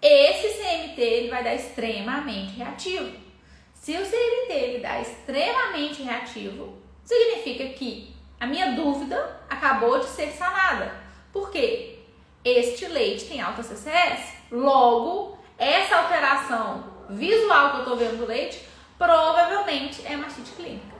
esse 0.00 0.58
CMT 0.58 1.00
ele 1.00 1.28
vai 1.28 1.44
dar 1.44 1.54
extremamente 1.54 2.56
reativo. 2.56 3.14
Se 3.74 3.92
o 3.92 4.02
CMT 4.02 4.52
ele 4.52 4.78
dá 4.78 5.00
extremamente 5.00 6.02
reativo, 6.02 6.78
significa 7.04 7.66
que 7.74 8.14
a 8.40 8.46
minha 8.46 8.72
dúvida 8.72 9.40
acabou 9.48 9.98
de 9.98 10.06
ser 10.06 10.30
sanada. 10.30 10.94
Por 11.32 11.50
quê? 11.50 11.98
Este 12.44 12.86
leite 12.86 13.26
tem 13.26 13.40
alta 13.40 13.62
CCS, 13.62 14.34
logo 14.50 15.38
essa 15.58 15.96
alteração 15.96 16.84
visual 17.10 17.70
que 17.70 17.76
eu 17.76 17.80
estou 17.80 17.96
vendo 17.96 18.18
do 18.18 18.26
leite 18.26 18.66
provavelmente 18.96 20.04
é 20.06 20.16
mastite 20.16 20.50
clínica, 20.52 20.94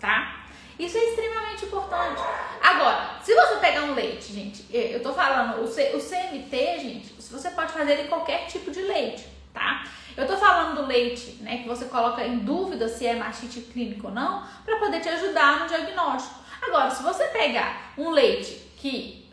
tá? 0.00 0.44
Isso 0.78 0.96
é 0.96 1.04
extremamente 1.04 1.64
importante. 1.64 2.22
Agora, 2.62 3.18
se 3.22 3.34
você 3.34 3.56
pegar 3.56 3.82
um 3.82 3.94
leite, 3.94 4.32
gente, 4.32 4.64
eu 4.70 5.02
tô 5.02 5.12
falando, 5.12 5.62
o, 5.62 5.66
C, 5.66 5.92
o 5.94 6.00
CMT, 6.00 6.78
gente, 6.78 7.14
você 7.30 7.50
pode 7.50 7.72
fazer 7.72 8.04
em 8.04 8.06
qualquer 8.06 8.46
tipo 8.46 8.70
de 8.70 8.82
leite, 8.82 9.26
tá? 9.52 9.84
Eu 10.16 10.26
tô 10.26 10.36
falando 10.36 10.76
do 10.76 10.86
leite, 10.86 11.38
né, 11.42 11.58
que 11.58 11.68
você 11.68 11.86
coloca 11.86 12.24
em 12.24 12.38
dúvida 12.38 12.88
se 12.88 13.06
é 13.06 13.14
mastite 13.14 13.60
clínica 13.60 14.08
ou 14.08 14.12
não, 14.12 14.44
para 14.64 14.78
poder 14.78 15.00
te 15.00 15.08
ajudar 15.08 15.60
no 15.60 15.66
diagnóstico. 15.66 16.40
Agora, 16.62 16.90
se 16.90 17.02
você 17.02 17.24
pegar 17.28 17.92
um 17.96 18.10
leite 18.10 18.54
que 18.76 19.28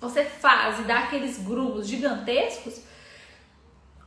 você 0.00 0.24
faz 0.24 0.78
e 0.80 0.82
dá 0.82 1.00
aqueles 1.00 1.38
grumos 1.38 1.86
gigantescos, 1.86 2.82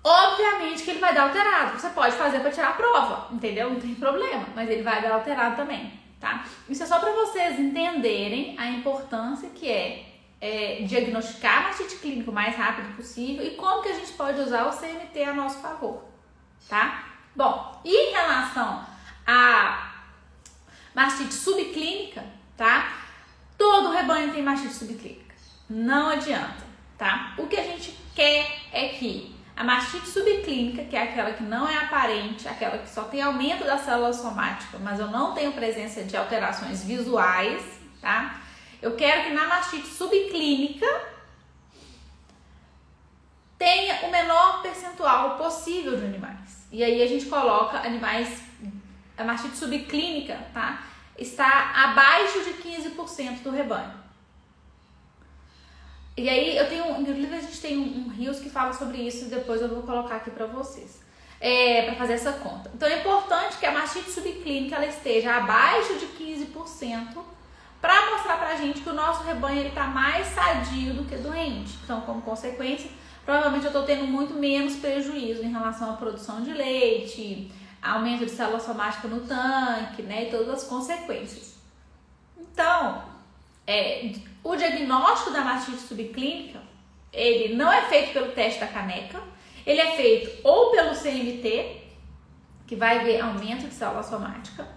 obviamente 0.04 0.84
que 0.84 0.92
ele 0.92 1.00
vai 1.00 1.14
dar 1.14 1.24
alterado. 1.24 1.80
Você 1.80 1.90
pode 1.90 2.16
fazer 2.16 2.40
para 2.40 2.52
tirar 2.52 2.70
a 2.70 2.74
prova, 2.74 3.28
entendeu? 3.32 3.70
Não 3.70 3.80
tem 3.80 3.96
problema, 3.96 4.46
mas 4.56 4.70
ele 4.70 4.84
vai 4.84 5.02
dar 5.02 5.14
alterado 5.14 5.56
também 5.56 6.02
tá? 6.22 6.46
Isso 6.70 6.84
é 6.84 6.86
só 6.86 7.00
para 7.00 7.12
vocês 7.12 7.60
entenderem 7.60 8.56
a 8.58 8.70
importância 8.70 9.50
que 9.50 9.68
é, 9.68 10.06
é 10.40 10.84
diagnosticar 10.84 11.64
mastite 11.64 11.96
clínica 11.96 12.30
o 12.30 12.34
mais 12.34 12.56
rápido 12.56 12.96
possível 12.96 13.46
e 13.46 13.56
como 13.56 13.82
que 13.82 13.90
a 13.90 13.96
gente 13.96 14.14
pode 14.14 14.40
usar 14.40 14.68
o 14.68 14.72
CMT 14.72 15.24
a 15.24 15.34
nosso 15.34 15.58
favor, 15.60 16.06
tá? 16.70 17.06
Bom, 17.36 17.82
e 17.84 17.94
em 17.94 18.12
relação 18.14 18.86
a 19.26 19.92
mastite 20.94 21.34
subclínica, 21.34 22.24
tá? 22.56 22.98
Todo 23.58 23.92
rebanho 23.92 24.32
tem 24.32 24.44
mastite 24.44 24.74
subclínica, 24.74 25.36
não 25.68 26.10
adianta, 26.10 26.64
tá? 26.98 27.34
O 27.38 27.48
que 27.48 27.56
a 27.56 27.64
gente 27.64 27.98
quer 28.14 28.60
é 28.72 28.90
que 28.90 29.36
a 29.62 29.64
mastite 29.64 30.08
subclínica, 30.08 30.86
que 30.86 30.96
é 30.96 31.04
aquela 31.04 31.34
que 31.34 31.44
não 31.44 31.70
é 31.70 31.78
aparente, 31.78 32.48
aquela 32.48 32.80
que 32.80 32.90
só 32.90 33.04
tem 33.04 33.22
aumento 33.22 33.64
da 33.64 33.78
célula 33.78 34.12
somática, 34.12 34.80
mas 34.80 35.00
eu 35.00 35.06
não 35.06 35.36
tenho 35.36 35.52
presença 35.52 36.04
de 36.04 36.18
alterações 36.18 36.84
visuais, 36.84 37.62
tá? 38.02 38.42
Eu 38.82 38.96
quero 38.96 39.26
que 39.26 39.34
na 39.36 39.46
mastite 39.46 39.88
subclínica 39.88 40.88
tenha 43.56 44.08
o 44.08 44.12
menor 44.12 44.64
percentual 44.64 45.38
possível 45.38 45.96
de 45.96 46.06
animais. 46.06 46.66
E 46.72 46.84
aí 46.84 47.04
a 47.04 47.08
gente 47.08 47.28
coloca 47.28 47.78
animais, 47.86 48.42
a 49.16 49.24
mastite 49.24 49.58
subclínica, 49.58 50.40
tá? 50.52 50.88
Está 51.16 51.72
abaixo 51.84 52.44
de 52.46 52.54
15% 52.68 53.44
do 53.44 53.52
rebanho. 53.52 54.01
E 56.22 56.30
aí 56.30 56.56
eu 56.56 56.70
tenho, 56.70 57.02
inclusive 57.02 57.36
a 57.36 57.42
gente 57.42 57.60
tem 57.60 57.78
um, 57.78 58.06
um 58.06 58.10
rios 58.10 58.40
que 58.40 58.50
fala 58.50 58.72
sobre 58.72 59.00
isso 59.00 59.26
depois 59.26 59.60
eu 59.60 59.68
vou 59.68 59.82
colocar 59.82 60.18
aqui 60.18 60.30
para 60.30 60.46
vocês. 60.46 61.02
É, 61.40 61.82
para 61.88 61.96
fazer 61.96 62.14
essa 62.14 62.34
conta. 62.34 62.70
Então 62.76 62.88
é 62.88 63.00
importante 63.00 63.58
que 63.58 63.66
a 63.66 63.72
mastite 63.72 64.12
subclínica 64.12 64.76
ela 64.76 64.86
esteja 64.86 65.38
abaixo 65.38 65.98
de 65.98 66.06
15% 66.24 67.18
para 67.82 68.12
mostrar 68.12 68.38
pra 68.38 68.56
gente 68.56 68.82
que 68.82 68.90
o 68.90 68.94
nosso 68.94 69.24
rebanho 69.24 69.62
ele 69.62 69.72
tá 69.72 69.88
mais 69.88 70.28
sadio 70.28 70.94
do 70.94 71.06
que 71.06 71.16
doente. 71.16 71.80
Então, 71.84 72.02
como 72.02 72.22
consequência, 72.22 72.92
provavelmente 73.26 73.64
eu 73.64 73.70
estou 73.70 73.84
tendo 73.84 74.06
muito 74.06 74.36
menos 74.36 74.76
prejuízo 74.76 75.42
em 75.42 75.52
relação 75.52 75.90
à 75.90 75.94
produção 75.94 76.44
de 76.44 76.54
leite, 76.54 77.52
aumento 77.82 78.24
de 78.24 78.30
célula 78.30 78.60
somática 78.60 79.08
no 79.08 79.22
tanque, 79.22 80.04
né, 80.04 80.28
e 80.28 80.30
todas 80.30 80.50
as 80.50 80.64
consequências. 80.66 81.56
Então, 82.38 83.11
é, 83.66 84.12
o 84.44 84.56
diagnóstico 84.56 85.32
da 85.32 85.42
mastite 85.42 85.80
subclínica, 85.80 86.60
ele 87.12 87.56
não 87.56 87.72
é 87.72 87.82
feito 87.84 88.14
pelo 88.14 88.32
teste 88.32 88.60
da 88.60 88.68
caneca, 88.68 89.22
ele 89.66 89.80
é 89.80 89.92
feito 89.96 90.48
ou 90.48 90.72
pelo 90.72 90.96
CMT, 90.96 91.82
que 92.66 92.76
vai 92.76 93.04
ver 93.04 93.22
aumento 93.22 93.68
de 93.68 93.74
célula 93.74 94.02
somática, 94.02 94.68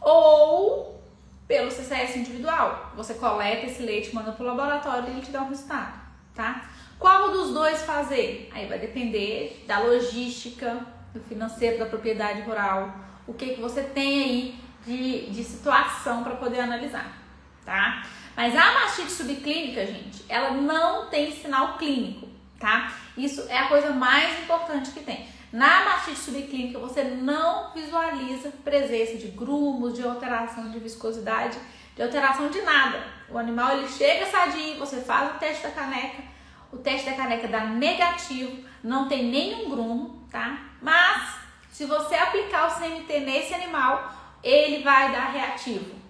ou 0.00 1.02
pelo 1.48 1.70
CCS 1.70 2.16
individual. 2.16 2.92
Você 2.96 3.14
coleta 3.14 3.66
esse 3.66 3.82
leite, 3.82 4.14
manda 4.14 4.32
para 4.32 4.44
o 4.44 4.46
laboratório 4.46 5.08
e 5.08 5.10
ele 5.12 5.20
te 5.20 5.32
dá 5.32 5.42
um 5.42 5.48
resultado, 5.48 6.00
tá? 6.34 6.70
Qual 6.98 7.30
dos 7.32 7.52
dois 7.52 7.82
fazer? 7.82 8.48
Aí 8.52 8.66
vai 8.66 8.78
depender 8.78 9.64
da 9.66 9.80
logística, 9.80 10.86
do 11.12 11.20
financeiro, 11.20 11.78
da 11.78 11.86
propriedade 11.86 12.42
rural, 12.42 12.94
o 13.26 13.34
que, 13.34 13.54
que 13.54 13.60
você 13.60 13.82
tem 13.82 14.22
aí 14.22 14.60
de, 14.86 15.30
de 15.30 15.42
situação 15.42 16.22
para 16.22 16.36
poder 16.36 16.60
analisar, 16.60 17.19
tá? 17.70 18.02
Mas 18.36 18.56
a 18.56 18.72
mastite 18.72 19.12
subclínica, 19.12 19.86
gente, 19.86 20.24
ela 20.28 20.50
não 20.50 21.06
tem 21.06 21.30
sinal 21.30 21.78
clínico, 21.78 22.28
tá? 22.58 22.92
Isso 23.16 23.46
é 23.48 23.58
a 23.58 23.68
coisa 23.68 23.90
mais 23.90 24.40
importante 24.40 24.90
que 24.90 25.00
tem. 25.00 25.28
Na 25.52 25.84
mastite 25.84 26.18
subclínica, 26.18 26.80
você 26.80 27.04
não 27.04 27.72
visualiza 27.72 28.52
presença 28.64 29.16
de 29.16 29.28
grumos, 29.28 29.94
de 29.94 30.02
alteração 30.02 30.68
de 30.68 30.80
viscosidade, 30.80 31.58
de 31.94 32.02
alteração 32.02 32.48
de 32.48 32.60
nada. 32.62 33.04
O 33.28 33.38
animal 33.38 33.78
ele 33.78 33.88
chega 33.88 34.26
sadio, 34.26 34.76
você 34.76 35.00
faz 35.00 35.30
o 35.30 35.38
teste 35.38 35.62
da 35.62 35.70
caneca, 35.70 36.24
o 36.72 36.76
teste 36.78 37.08
da 37.08 37.16
caneca 37.16 37.46
dá 37.46 37.66
negativo, 37.66 38.64
não 38.82 39.06
tem 39.06 39.26
nenhum 39.26 39.70
grumo, 39.70 40.26
tá? 40.28 40.58
Mas 40.82 41.36
se 41.70 41.84
você 41.84 42.16
aplicar 42.16 42.66
o 42.66 42.80
CMT 42.80 43.20
nesse 43.20 43.54
animal, 43.54 44.12
ele 44.42 44.82
vai 44.82 45.12
dar 45.12 45.30
reativo. 45.30 46.00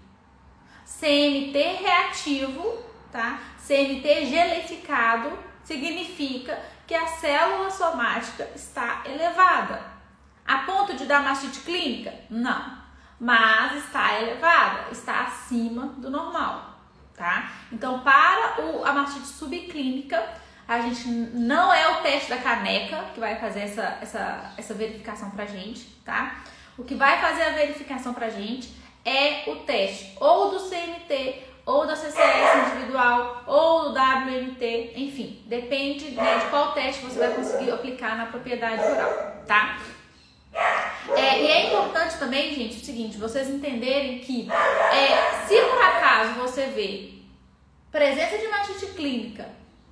CMT 0.99 1.59
reativo, 1.81 2.85
tá? 3.13 3.39
CMT 3.67 4.27
gelificado 4.27 5.39
significa 5.63 6.61
que 6.87 6.95
a 6.95 7.07
célula 7.07 7.71
somática 7.71 8.49
está 8.55 9.03
elevada. 9.07 9.81
A 10.45 10.59
ponto 10.59 10.97
de 10.97 11.07
dar 11.07 11.23
mastite 11.23 11.61
clínica? 11.61 12.13
Não. 12.29 12.81
Mas 13.21 13.85
está 13.85 14.21
elevada, 14.21 14.91
está 14.91 15.21
acima 15.21 15.87
do 15.99 16.11
normal, 16.11 16.81
tá? 17.15 17.53
Então, 17.71 18.01
para 18.01 18.61
o, 18.63 18.85
a 18.85 18.93
mastite 18.93 19.27
subclínica, 19.27 20.27
a 20.67 20.81
gente 20.81 21.07
não 21.09 21.73
é 21.73 21.89
o 21.89 22.03
teste 22.03 22.31
da 22.31 22.39
caneca 22.39 23.05
que 23.15 23.21
vai 23.21 23.39
fazer 23.39 23.61
essa, 23.61 23.99
essa, 24.01 24.53
essa 24.57 24.75
verificação 24.75 25.31
pra 25.31 25.45
gente, 25.45 25.85
tá? 26.05 26.37
O 26.79 26.83
que 26.83 26.95
vai 26.95 27.21
fazer 27.21 27.43
a 27.43 27.51
verificação 27.51 28.15
pra 28.15 28.31
gente 28.31 28.80
é 29.05 29.51
o 29.51 29.57
teste 29.57 30.17
ou 30.21 30.51
do 30.51 30.61
CMT, 30.69 31.43
ou 31.67 31.87
da 31.87 31.95
CCS 31.95 32.69
individual, 32.69 33.45
ou 33.47 33.91
do 33.91 33.99
WMT, 33.99 34.93
enfim, 34.97 35.43
depende 35.47 36.11
né, 36.11 36.39
de 36.39 36.47
qual 36.47 36.73
teste 36.73 37.05
você 37.05 37.19
vai 37.19 37.35
conseguir 37.35 37.71
aplicar 37.71 38.17
na 38.17 38.27
propriedade 38.27 38.83
rural, 38.83 39.45
tá? 39.47 39.79
É, 41.17 41.43
e 41.43 41.47
é 41.47 41.67
importante 41.69 42.19
também, 42.19 42.55
gente, 42.55 42.77
o 42.77 42.85
seguinte, 42.85 43.17
vocês 43.17 43.49
entenderem 43.49 44.19
que 44.21 44.49
é, 44.51 45.47
se 45.47 45.61
por 45.63 45.83
acaso 45.83 46.35
você 46.35 46.67
vê 46.67 47.15
presença 47.91 48.39
de 48.39 48.49
mastite 48.49 48.87
clínica 48.95 49.49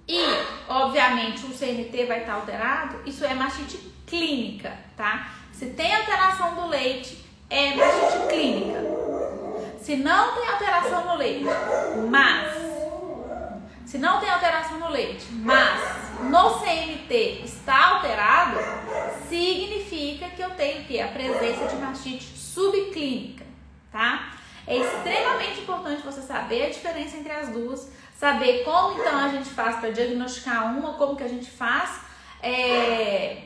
e, 0.06 0.20
obviamente, 0.68 1.44
o 1.44 1.52
CNT 1.52 2.06
vai 2.06 2.20
estar 2.20 2.34
alterado, 2.34 3.02
isso 3.06 3.24
é 3.24 3.34
mastite 3.34 3.76
clínica, 4.06 4.76
tá? 4.96 5.32
Se 5.52 5.66
tem 5.66 5.94
alteração 5.94 6.54
do 6.54 6.66
leite, 6.66 7.24
é 7.50 7.74
mastite. 7.74 8.17
Se 9.88 9.96
não 9.96 10.34
tem 10.34 10.46
alteração 10.46 11.06
no 11.06 11.16
leite, 11.16 11.46
mas 12.10 12.52
se 13.86 13.96
não 13.96 14.20
tem 14.20 14.28
alteração 14.28 14.78
no 14.78 14.90
leite, 14.90 15.24
mas 15.32 15.80
no 16.24 16.60
CMT 16.60 17.40
está 17.42 17.94
alterado, 17.94 18.58
significa 19.30 20.28
que 20.28 20.42
eu 20.42 20.50
tenho 20.50 20.84
que 20.84 21.00
a 21.00 21.08
presença 21.08 21.68
de 21.68 21.76
mastite 21.76 22.36
subclínica, 22.36 23.46
tá? 23.90 24.34
É 24.66 24.76
extremamente 24.76 25.62
importante 25.62 26.02
você 26.04 26.20
saber 26.20 26.66
a 26.66 26.68
diferença 26.68 27.16
entre 27.16 27.32
as 27.32 27.48
duas, 27.48 27.90
saber 28.14 28.64
como 28.64 29.00
então 29.00 29.16
a 29.16 29.28
gente 29.28 29.48
faz 29.48 29.76
para 29.76 29.88
diagnosticar 29.88 30.66
uma, 30.66 30.98
como 30.98 31.16
que 31.16 31.24
a 31.24 31.28
gente 31.28 31.50
faz, 31.50 31.98
é, 32.42 33.42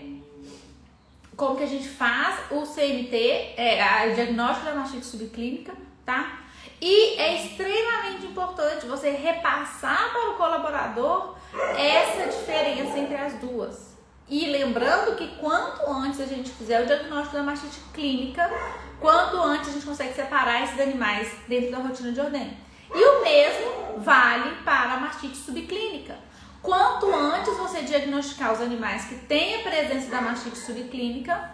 como 1.37 1.55
que 1.55 1.63
a 1.63 1.69
gente 1.69 1.89
faz 1.89 2.41
o 2.51 2.63
CMT, 2.63 3.55
é, 3.57 4.11
o 4.11 4.15
diagnóstico 4.17 4.67
da 4.67 4.75
mastite 4.75 5.07
subclínica, 5.07 5.73
tá? 6.05 6.41
E 6.81 7.17
é 7.19 7.37
extremamente 7.37 8.27
importante 8.27 8.87
você 8.87 9.11
repassar 9.11 10.11
para 10.13 10.31
o 10.31 10.35
colaborador 10.35 11.37
essa 11.77 12.29
diferença 12.29 12.99
entre 12.99 13.17
as 13.17 13.35
duas. 13.35 13.93
E 14.29 14.47
lembrando 14.47 15.17
que 15.17 15.29
quanto 15.37 15.89
antes 15.91 16.21
a 16.21 16.27
gente 16.27 16.51
fizer 16.51 16.83
o 16.83 16.87
diagnóstico 16.87 17.37
da 17.37 17.43
mastite 17.43 17.81
clínica, 17.93 18.51
quanto 18.99 19.37
antes 19.43 19.69
a 19.69 19.73
gente 19.73 19.85
consegue 19.85 20.15
separar 20.15 20.63
esses 20.65 20.81
animais 20.81 21.31
dentro 21.47 21.71
da 21.71 21.79
rotina 21.79 22.13
de 22.13 22.21
ordem. 22.21 22.57
E 22.95 23.05
o 23.05 23.23
mesmo 23.23 23.99
vale 23.99 24.57
para 24.65 24.95
a 24.95 25.01
mastite 25.01 25.37
subclínica. 25.37 26.17
Quanto 26.63 27.13
antes 27.13 27.57
você 27.59 27.83
diagnosticar 27.83 28.53
os 28.53 28.61
animais 28.61 29.05
que 29.07 29.17
têm 29.17 29.57
a 29.57 29.63
presença 29.63 30.11
da 30.11 30.21
mastite 30.21 30.57
subclínica, 30.57 31.52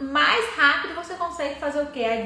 mais 0.00 0.56
rápido 0.56 0.94
você 0.94 1.14
consegue 1.14 1.60
fazer 1.60 1.82
o 1.82 1.86
que? 1.86 2.04
A, 2.04 2.24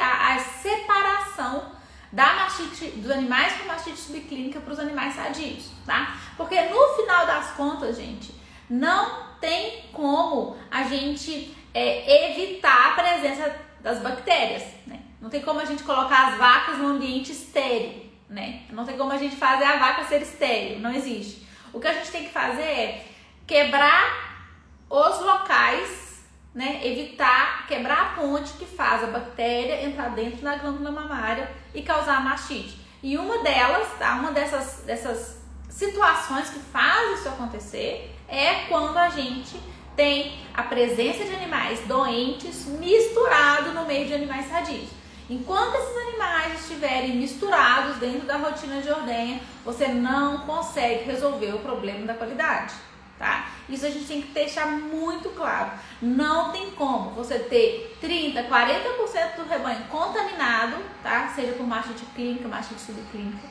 a, 0.00 0.34
a, 0.34 0.38
separação 0.38 1.72
da 2.10 2.32
mastite, 2.34 2.86
dos 2.98 3.10
animais 3.10 3.52
com 3.54 3.68
mastite 3.68 3.98
subclínica 3.98 4.60
para 4.60 4.72
os 4.72 4.78
animais 4.78 5.14
sadios, 5.14 5.70
tá? 5.86 6.16
Porque 6.36 6.60
no 6.62 6.94
final 6.96 7.26
das 7.26 7.52
contas, 7.52 7.96
gente, 7.96 8.34
não 8.68 9.30
tem 9.40 9.84
como 9.92 10.56
a 10.70 10.84
gente 10.84 11.56
é, 11.72 12.30
evitar 12.32 12.90
a 12.90 13.02
presença 13.02 13.54
das 13.80 14.00
bactérias, 14.00 14.64
né? 14.86 15.00
Não 15.20 15.28
tem 15.28 15.42
como 15.42 15.60
a 15.60 15.64
gente 15.64 15.82
colocar 15.82 16.28
as 16.28 16.38
vacas 16.38 16.78
no 16.78 16.88
ambiente 16.88 17.30
estéreo, 17.30 18.10
né? 18.28 18.62
Não 18.70 18.84
tem 18.84 18.96
como 18.96 19.12
a 19.12 19.18
gente 19.18 19.36
fazer 19.36 19.64
a 19.64 19.76
vaca 19.76 20.04
ser 20.04 20.22
estéreo, 20.22 20.80
não 20.80 20.92
existe. 20.92 21.46
O 21.72 21.78
que 21.78 21.86
a 21.86 21.92
gente 21.92 22.10
tem 22.10 22.24
que 22.24 22.32
fazer 22.32 22.62
é 22.62 23.06
quebrar 23.46 24.48
os 24.88 25.20
locais 25.20 26.09
né, 26.54 26.80
evitar 26.84 27.66
quebrar 27.66 28.00
a 28.00 28.20
ponte 28.20 28.52
que 28.54 28.66
faz 28.66 29.04
a 29.04 29.06
bactéria 29.06 29.84
entrar 29.84 30.10
dentro 30.10 30.42
da 30.42 30.56
glândula 30.56 30.90
mamária 30.90 31.50
e 31.74 31.82
causar 31.82 32.24
mastite. 32.24 32.78
E 33.02 33.16
uma 33.16 33.38
delas, 33.42 33.88
tá, 33.98 34.14
uma 34.16 34.32
dessas, 34.32 34.82
dessas 34.84 35.40
situações 35.68 36.50
que 36.50 36.58
faz 36.58 37.20
isso 37.20 37.28
acontecer 37.28 38.14
é 38.28 38.66
quando 38.68 38.96
a 38.98 39.08
gente 39.08 39.58
tem 39.96 40.38
a 40.52 40.62
presença 40.62 41.24
de 41.24 41.34
animais 41.34 41.80
doentes 41.86 42.66
misturado 42.66 43.72
no 43.72 43.86
meio 43.86 44.06
de 44.06 44.14
animais 44.14 44.48
sadios. 44.48 44.88
Enquanto 45.28 45.76
esses 45.76 45.96
animais 46.08 46.60
estiverem 46.60 47.16
misturados 47.16 47.96
dentro 47.98 48.26
da 48.26 48.36
rotina 48.36 48.80
de 48.82 48.90
ordenha, 48.90 49.40
você 49.64 49.86
não 49.86 50.38
consegue 50.38 51.04
resolver 51.04 51.54
o 51.54 51.60
problema 51.60 52.04
da 52.04 52.14
qualidade 52.14 52.74
tá? 53.20 53.50
Isso 53.68 53.84
a 53.84 53.90
gente 53.90 54.06
tem 54.06 54.22
que 54.22 54.32
deixar 54.32 54.66
muito 54.66 55.28
claro. 55.36 55.72
Não 56.00 56.50
tem 56.50 56.70
como 56.70 57.10
você 57.10 57.38
ter 57.38 57.98
30, 58.00 58.44
40% 58.44 59.36
do 59.36 59.46
rebanho 59.46 59.84
contaminado, 59.90 60.76
tá? 61.02 61.28
Seja 61.34 61.52
por 61.52 61.66
mastite 61.66 62.02
clínica, 62.16 62.48
mastite 62.48 62.80
subclínica. 62.80 63.46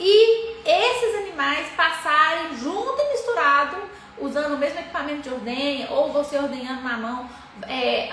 E 0.00 0.62
esses 0.64 1.14
animais 1.14 1.68
passarem 1.76 2.56
junto 2.56 2.98
e 2.98 3.12
misturado, 3.12 3.76
usando 4.18 4.54
o 4.54 4.58
mesmo 4.58 4.80
equipamento 4.80 5.22
de 5.22 5.28
ordenha, 5.28 5.88
ou 5.90 6.10
você 6.10 6.38
ordenhando 6.38 6.82
na 6.82 6.96
mão, 6.96 7.28
é, 7.68 8.10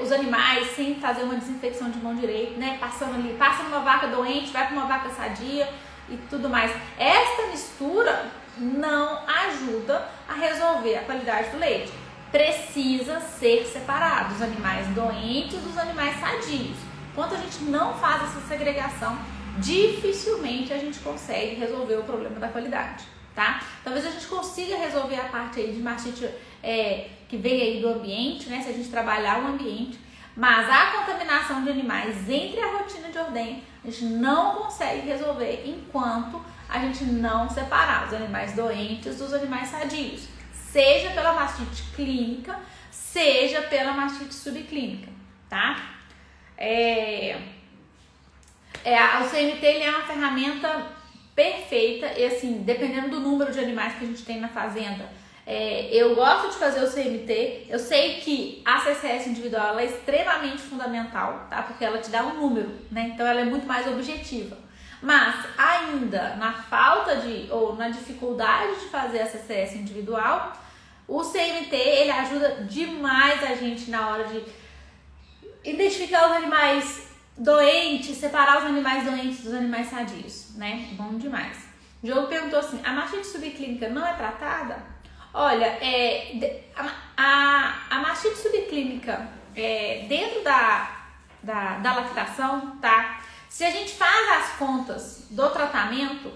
os 0.00 0.12
animais 0.12 0.68
sem 0.76 0.94
fazer 1.00 1.24
uma 1.24 1.34
desinfecção 1.34 1.90
de 1.90 1.98
mão 1.98 2.14
direita, 2.14 2.58
né? 2.58 2.78
Passando 2.80 3.14
ali, 3.14 3.34
passa 3.36 3.64
numa 3.64 3.80
vaca 3.80 4.06
doente, 4.06 4.52
vai 4.52 4.66
para 4.68 4.76
uma 4.76 4.86
vaca 4.86 5.10
sadia 5.10 5.68
e 6.12 6.18
tudo 6.28 6.48
mais. 6.48 6.70
Esta 6.98 7.46
mistura 7.48 8.30
não 8.58 9.20
ajuda 9.26 10.06
a 10.28 10.34
resolver 10.34 10.96
a 10.96 11.02
qualidade 11.02 11.50
do 11.50 11.58
leite. 11.58 11.92
Precisa 12.30 13.20
ser 13.20 13.66
separado 13.66 14.34
os 14.34 14.42
animais 14.42 14.86
doentes 14.88 15.60
dos 15.60 15.76
animais 15.76 16.18
sadios. 16.20 16.76
Enquanto 17.12 17.34
a 17.34 17.38
gente 17.38 17.64
não 17.64 17.94
faz 17.94 18.22
essa 18.22 18.40
segregação, 18.48 19.18
dificilmente 19.58 20.72
a 20.72 20.78
gente 20.78 20.98
consegue 21.00 21.56
resolver 21.56 21.96
o 21.96 22.04
problema 22.04 22.40
da 22.40 22.48
qualidade, 22.48 23.04
tá? 23.34 23.62
Talvez 23.84 24.06
a 24.06 24.10
gente 24.10 24.26
consiga 24.26 24.76
resolver 24.76 25.20
a 25.20 25.24
parte 25.24 25.60
aí 25.60 25.72
de 25.72 25.82
mastite 25.82 26.26
é, 26.62 27.08
que 27.28 27.36
vem 27.36 27.60
aí 27.60 27.80
do 27.82 27.88
ambiente, 27.88 28.48
né? 28.48 28.62
Se 28.62 28.70
a 28.70 28.72
gente 28.72 28.88
trabalhar 28.88 29.42
o 29.42 29.48
ambiente, 29.48 30.00
mas 30.34 30.68
a 30.70 30.92
contaminação 30.92 31.62
de 31.62 31.70
animais 31.70 32.28
entre 32.30 32.60
a 32.60 32.78
rotina 32.78 33.10
de 33.10 33.18
ordenha 33.18 33.60
a 33.84 33.90
gente 33.90 34.04
não 34.04 34.54
consegue 34.54 35.08
resolver 35.08 35.64
enquanto 35.66 36.40
a 36.68 36.78
gente 36.78 37.04
não 37.04 37.48
separar 37.50 38.06
os 38.06 38.14
animais 38.14 38.54
doentes 38.54 39.18
dos 39.18 39.32
animais 39.32 39.68
sadios, 39.68 40.28
seja 40.52 41.10
pela 41.10 41.34
mastite 41.34 41.82
clínica, 41.94 42.58
seja 42.90 43.62
pela 43.62 43.92
mastite 43.92 44.34
subclínica, 44.34 45.10
tá? 45.48 45.76
É, 46.56 47.38
é, 48.84 49.18
o 49.20 49.28
CMT 49.28 49.64
ele 49.64 49.84
é 49.84 49.90
uma 49.90 50.06
ferramenta 50.06 50.86
perfeita 51.34 52.12
e 52.18 52.24
assim, 52.24 52.62
dependendo 52.62 53.08
do 53.08 53.20
número 53.20 53.52
de 53.52 53.58
animais 53.58 53.94
que 53.98 54.04
a 54.04 54.08
gente 54.08 54.24
tem 54.24 54.40
na 54.40 54.48
fazenda, 54.48 55.08
é, 55.44 55.88
eu 55.92 56.14
gosto 56.14 56.50
de 56.50 56.56
fazer 56.56 56.82
o 56.84 56.90
CMT. 56.90 57.66
Eu 57.68 57.78
sei 57.78 58.20
que 58.20 58.62
a 58.64 58.78
CCS 58.78 59.26
individual 59.26 59.78
é 59.78 59.86
extremamente 59.86 60.62
fundamental, 60.62 61.46
tá? 61.50 61.62
Porque 61.62 61.84
ela 61.84 61.98
te 61.98 62.10
dá 62.10 62.22
um 62.22 62.40
número, 62.40 62.70
né? 62.90 63.10
Então 63.12 63.26
ela 63.26 63.40
é 63.40 63.44
muito 63.44 63.66
mais 63.66 63.86
objetiva. 63.86 64.56
Mas 65.00 65.44
ainda 65.58 66.36
na 66.36 66.52
falta 66.52 67.16
de 67.16 67.48
ou 67.50 67.74
na 67.74 67.88
dificuldade 67.88 68.78
de 68.80 68.86
fazer 68.86 69.20
a 69.22 69.26
CCS 69.26 69.74
individual, 69.74 70.52
o 71.08 71.22
CMT 71.22 71.74
ele 71.74 72.12
ajuda 72.12 72.64
demais 72.68 73.42
a 73.42 73.56
gente 73.56 73.90
na 73.90 74.10
hora 74.10 74.24
de 74.24 74.44
identificar 75.64 76.30
os 76.30 76.36
animais 76.36 77.08
doentes, 77.36 78.16
separar 78.16 78.58
os 78.58 78.64
animais 78.64 79.04
doentes 79.04 79.42
dos 79.42 79.54
animais 79.54 79.88
sadios, 79.88 80.54
né? 80.54 80.88
Bom 80.92 81.18
demais. 81.18 81.56
O 82.00 82.06
Diogo 82.06 82.28
perguntou 82.28 82.60
assim: 82.60 82.80
a 82.84 82.92
mastite 82.92 83.26
subclínica 83.26 83.88
não 83.88 84.06
é 84.06 84.12
tratada? 84.14 84.91
Olha, 85.34 85.64
é, 85.64 86.62
a, 87.16 87.74
a, 87.90 87.98
mastite 88.00 88.36
subclínica 88.36 89.28
é, 89.56 90.04
dentro 90.06 90.42
da, 90.42 91.04
da, 91.42 91.78
da 91.78 91.94
lactação, 91.94 92.76
tá? 92.82 93.22
Se 93.48 93.64
a 93.64 93.70
gente 93.70 93.94
faz 93.94 94.42
as 94.42 94.56
contas 94.56 95.26
do 95.30 95.48
tratamento, 95.50 96.32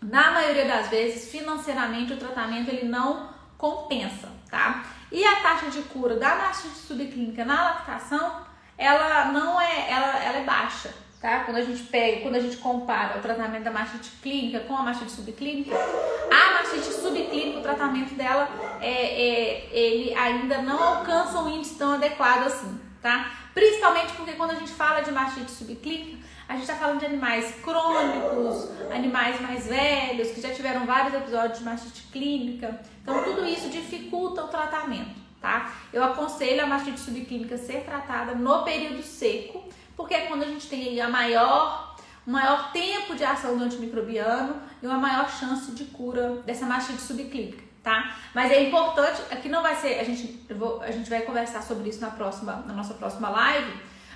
na 0.00 0.30
maioria 0.30 0.64
das 0.66 0.88
vezes, 0.88 1.30
financeiramente, 1.30 2.14
o 2.14 2.16
tratamento 2.16 2.70
ele 2.70 2.88
não 2.88 3.28
compensa, 3.58 4.28
tá? 4.50 4.86
E 5.12 5.22
a 5.24 5.42
taxa 5.42 5.70
de 5.70 5.82
cura 5.82 6.16
da 6.16 6.34
mastite 6.36 6.76
subclínica 6.76 7.44
na 7.44 7.62
lactação, 7.62 8.42
ela 8.78 9.26
não 9.26 9.60
é, 9.60 9.90
ela, 9.90 10.24
ela 10.24 10.38
é 10.38 10.44
baixa, 10.44 10.94
tá? 11.20 11.40
Quando 11.40 11.56
a 11.56 11.62
gente 11.62 11.82
pega, 11.84 12.20
quando 12.22 12.36
a 12.36 12.40
gente 12.40 12.56
compara 12.58 13.18
o 13.18 13.22
tratamento 13.22 13.64
da 13.64 13.70
mastite 13.70 14.10
clínica 14.22 14.60
com 14.60 14.76
a 14.76 14.82
mastite 14.82 15.10
subclínica, 15.10 15.74
a 15.74 16.62
mastite 16.62 16.92
subclínica, 16.94 17.58
o 17.58 17.62
tratamento 17.62 18.14
dela, 18.14 18.48
é, 18.80 18.92
é, 18.92 19.68
ele 19.72 20.14
ainda 20.14 20.62
não 20.62 20.82
alcança 20.82 21.40
um 21.40 21.48
índice 21.48 21.76
tão 21.76 21.92
adequado 21.92 22.46
assim, 22.46 22.80
tá? 23.02 23.32
Principalmente 23.52 24.12
porque 24.12 24.32
quando 24.32 24.52
a 24.52 24.54
gente 24.54 24.70
fala 24.70 25.00
de 25.00 25.10
mastite 25.10 25.50
subclínica, 25.50 26.18
a 26.48 26.54
gente 26.54 26.62
está 26.62 26.76
falando 26.76 27.00
de 27.00 27.06
animais 27.06 27.56
crônicos, 27.62 28.70
animais 28.90 29.38
mais 29.40 29.66
velhos, 29.66 30.30
que 30.30 30.40
já 30.40 30.50
tiveram 30.50 30.86
vários 30.86 31.12
episódios 31.12 31.58
de 31.58 31.64
mastite 31.64 32.02
clínica. 32.10 32.80
Então, 33.02 33.22
tudo 33.22 33.44
isso 33.44 33.68
dificulta 33.68 34.44
o 34.44 34.48
tratamento, 34.48 35.10
tá? 35.40 35.72
Eu 35.92 36.02
aconselho 36.04 36.62
a 36.62 36.66
mastite 36.66 37.00
subclínica 37.00 37.56
ser 37.56 37.84
tratada 37.84 38.34
no 38.34 38.64
período 38.64 39.02
seco, 39.02 39.64
porque 39.96 40.14
é 40.14 40.26
quando 40.26 40.42
a 40.42 40.46
gente 40.46 40.68
tem 40.68 41.00
a 41.00 41.08
maior, 41.08 41.96
maior 42.26 42.72
tempo 42.72 43.14
de 43.14 43.24
ação 43.24 43.56
do 43.56 43.64
antimicrobiano 43.64 44.60
e 44.82 44.86
uma 44.86 44.98
maior 44.98 45.30
chance 45.30 45.72
de 45.72 45.84
cura 45.86 46.42
dessa 46.44 46.66
mastite 46.66 47.00
subclínica, 47.00 47.62
tá? 47.82 48.16
Mas 48.34 48.50
é 48.50 48.68
importante, 48.68 49.22
aqui 49.30 49.48
não 49.48 49.62
vai 49.62 49.74
ser, 49.76 49.98
a 50.00 50.04
gente, 50.04 50.46
vou, 50.54 50.82
a 50.82 50.90
gente 50.90 51.08
vai 51.08 51.22
conversar 51.22 51.62
sobre 51.62 51.88
isso 51.88 52.00
na 52.00 52.10
próxima, 52.10 52.64
na 52.66 52.72
nossa 52.72 52.94
próxima 52.94 53.28
live, 53.28 53.72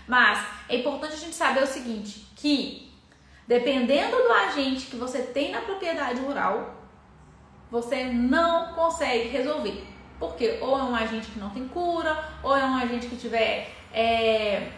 mas 0.07 0.45
é 0.69 0.77
importante 0.77 1.15
a 1.15 1.19
gente 1.19 1.35
saber 1.35 1.63
o 1.63 1.67
seguinte, 1.67 2.27
que 2.37 2.91
dependendo 3.47 4.17
do 4.17 4.33
agente 4.33 4.87
que 4.87 4.97
você 4.97 5.23
tem 5.23 5.53
na 5.53 5.61
propriedade 5.61 6.21
rural, 6.21 6.75
você 7.71 8.05
não 8.05 8.75
consegue 8.75 9.29
resolver. 9.29 9.92
Porque 10.23 10.59
ou 10.61 10.79
é 10.79 10.83
um 10.85 10.95
agente 10.95 11.33
que 11.33 11.41
não 11.41 11.51
tem 11.51 11.67
cura, 11.67 12.17
ou 12.45 12.57
é 12.57 12.65
um 12.65 12.77
agente 12.77 13.09
que 13.09 13.17
tiver 13.17 13.75
é, 13.93 14.69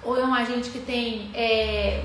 ou 0.00 0.16
é 0.16 0.24
um 0.24 0.32
agente 0.32 0.70
que 0.70 0.78
tem 0.78 1.28
é, 1.34 2.04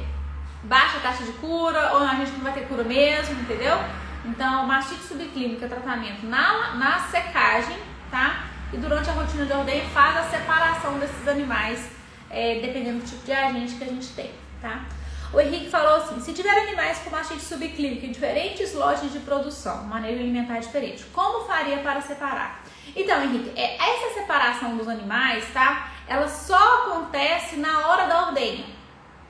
baixa 0.63 0.99
taxa 0.99 1.23
de 1.23 1.33
cura, 1.33 1.91
ou 1.93 2.01
é 2.01 2.05
um 2.05 2.09
agente 2.09 2.31
que 2.31 2.37
não 2.37 2.45
vai 2.45 2.53
ter 2.53 2.67
cura 2.67 2.83
mesmo, 2.83 3.39
entendeu? 3.39 3.77
Então, 4.25 4.65
mastite 4.65 5.03
subclínica, 5.03 5.67
tratamento 5.67 6.25
na, 6.25 6.73
na 6.73 6.99
secagem, 7.01 7.77
tá? 8.09 8.45
E 8.73 8.77
durante 8.77 9.07
a 9.11 9.13
rotina 9.13 9.45
de 9.45 9.53
ordenha 9.53 9.85
faz 9.89 10.17
a 10.17 10.23
separação 10.23 10.97
desses 10.97 11.27
animais, 11.27 11.91
é, 12.31 12.59
dependendo 12.61 12.97
do 12.97 13.05
tipo 13.05 13.23
de 13.23 13.31
agente 13.31 13.75
que 13.75 13.83
a 13.83 13.87
gente 13.87 14.07
tem, 14.07 14.31
tá? 14.59 14.85
O 15.31 15.39
Henrique 15.39 15.69
falou 15.69 15.95
assim: 15.95 16.19
se 16.19 16.33
tiver 16.33 16.57
animais 16.57 16.99
com 16.99 17.09
mastite 17.09 17.41
subclínica 17.41 18.05
em 18.05 18.11
diferentes 18.11 18.73
lojas 18.73 19.11
de 19.11 19.19
produção, 19.19 19.83
maneira 19.83 20.19
alimentar 20.19 20.59
diferente, 20.59 21.03
como 21.13 21.45
faria 21.45 21.77
para 21.79 22.01
separar? 22.01 22.63
Então, 22.95 23.23
Henrique, 23.23 23.51
é, 23.55 23.75
essa 23.75 24.19
separação 24.19 24.75
dos 24.75 24.87
animais, 24.87 25.45
tá? 25.53 25.91
ela 26.09 26.27
só 26.27 26.81
acontece 26.81 27.57
na 27.57 27.87
hora 27.87 28.07
da 28.07 28.27
ordenha, 28.27 28.65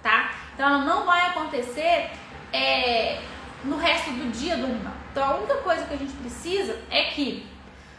tá? 0.02 0.32
Então 0.54 0.66
ela 0.66 0.78
não 0.80 1.06
vai 1.06 1.28
acontecer 1.28 2.10
é, 2.54 3.22
no 3.66 3.78
resto 3.78 4.12
do 4.12 4.32
dia 4.32 4.56
do 4.56 4.64
animal. 4.64 4.94
Então 5.12 5.24
a 5.24 5.36
única 5.36 5.56
coisa 5.56 5.86
que 5.86 5.94
a 5.94 5.98
gente 5.98 6.14
precisa 6.14 6.80
é 6.90 7.04
que 7.12 7.46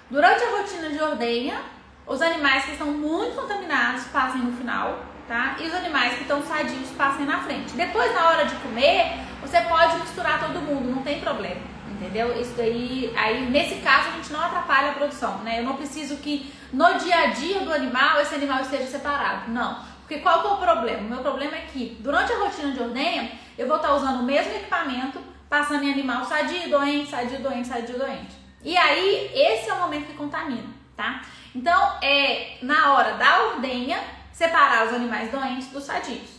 durante 0.09 0.43
a 0.43 0.57
rotina 0.57 0.89
de 0.89 1.01
ordenha, 1.01 1.61
os 2.07 2.23
animais 2.23 2.65
que 2.65 2.73
estão 2.73 2.87
muito 2.87 3.37
contaminados 3.37 4.05
passem 4.05 4.41
no 4.41 4.57
final, 4.57 5.05
tá? 5.31 5.55
E 5.61 5.67
os 5.69 5.73
animais 5.73 6.15
que 6.15 6.23
estão 6.23 6.43
sadios 6.43 6.91
passem 6.99 7.25
na 7.25 7.41
frente. 7.45 7.75
Depois, 7.75 8.13
na 8.13 8.31
hora 8.31 8.47
de 8.47 8.55
comer, 8.57 9.13
você 9.41 9.61
pode 9.61 10.01
misturar 10.01 10.41
todo 10.41 10.61
mundo, 10.61 10.91
não 10.91 11.03
tem 11.03 11.21
problema 11.21 11.71
entendeu? 12.01 12.41
Isso 12.41 12.55
daí, 12.57 13.13
aí 13.15 13.51
nesse 13.51 13.77
caso 13.83 14.09
a 14.09 14.13
gente 14.13 14.33
não 14.33 14.41
atrapalha 14.41 14.91
a 14.91 14.95
produção, 14.95 15.39
né? 15.39 15.59
Eu 15.59 15.65
não 15.65 15.77
preciso 15.77 16.17
que 16.17 16.51
no 16.73 16.95
dia 16.95 17.15
a 17.15 17.27
dia 17.27 17.61
do 17.61 17.71
animal 17.71 18.19
esse 18.23 18.35
animal 18.35 18.63
esteja 18.63 18.87
separado, 18.87 19.51
não. 19.51 19.85
Porque 20.01 20.19
qual 20.21 20.41
que 20.41 20.49
é 20.49 20.51
o 20.51 20.57
problema? 20.57 21.01
O 21.01 21.11
meu 21.11 21.19
problema 21.19 21.57
é 21.57 21.67
que 21.71 21.99
durante 22.01 22.33
a 22.33 22.39
rotina 22.39 22.73
de 22.73 22.81
ordenha 22.81 23.33
eu 23.59 23.69
vou 23.69 23.77
estar 23.77 23.95
usando 23.95 24.21
o 24.21 24.23
mesmo 24.23 24.51
equipamento, 24.55 25.21
passando 25.47 25.85
em 25.85 25.93
animal 25.93 26.25
sadio, 26.25 26.71
doente, 26.71 27.11
sadio, 27.11 27.41
doente, 27.41 27.69
sadio, 27.69 27.99
doente. 27.99 28.35
E 28.65 28.75
aí 28.79 29.31
esse 29.35 29.69
é 29.69 29.75
o 29.75 29.81
momento 29.81 30.07
que 30.07 30.15
contamina, 30.15 30.71
tá? 30.97 31.21
Então 31.55 31.99
é 32.03 32.57
na 32.63 32.95
hora 32.95 33.13
da 33.15 33.43
ordenha 33.49 33.99
separar 34.41 34.87
os 34.87 34.95
animais 34.95 35.31
doentes 35.31 35.69
dos 35.69 35.85
sadios. 35.85 36.31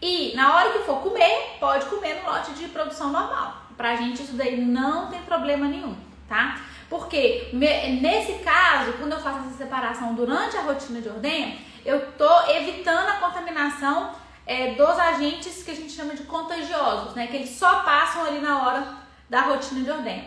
E 0.00 0.34
na 0.34 0.54
hora 0.54 0.70
que 0.70 0.78
for 0.78 1.02
comer, 1.02 1.58
pode 1.60 1.84
comer 1.84 2.22
no 2.22 2.30
lote 2.30 2.52
de 2.52 2.68
produção 2.68 3.10
normal. 3.10 3.64
Pra 3.76 3.96
gente 3.96 4.22
isso 4.22 4.32
daí 4.32 4.58
não 4.58 5.08
tem 5.10 5.20
problema 5.20 5.68
nenhum, 5.68 5.94
tá? 6.26 6.58
Porque 6.88 7.50
nesse 7.52 8.42
caso, 8.42 8.94
quando 8.94 9.12
eu 9.12 9.20
faço 9.20 9.40
essa 9.40 9.58
separação 9.58 10.14
durante 10.14 10.56
a 10.56 10.62
rotina 10.62 11.02
de 11.02 11.08
ordenha, 11.10 11.58
eu 11.84 12.12
tô 12.12 12.50
evitando 12.50 13.08
a 13.10 13.16
contaminação 13.16 14.12
é, 14.46 14.72
dos 14.72 14.98
agentes 14.98 15.62
que 15.62 15.70
a 15.70 15.74
gente 15.74 15.92
chama 15.92 16.14
de 16.14 16.22
contagiosos, 16.22 17.14
né? 17.14 17.26
Que 17.26 17.36
eles 17.36 17.50
só 17.50 17.80
passam 17.80 18.24
ali 18.24 18.38
na 18.40 18.62
hora 18.62 18.96
da 19.28 19.42
rotina 19.42 19.84
de 19.84 19.90
ordenha. 19.90 20.24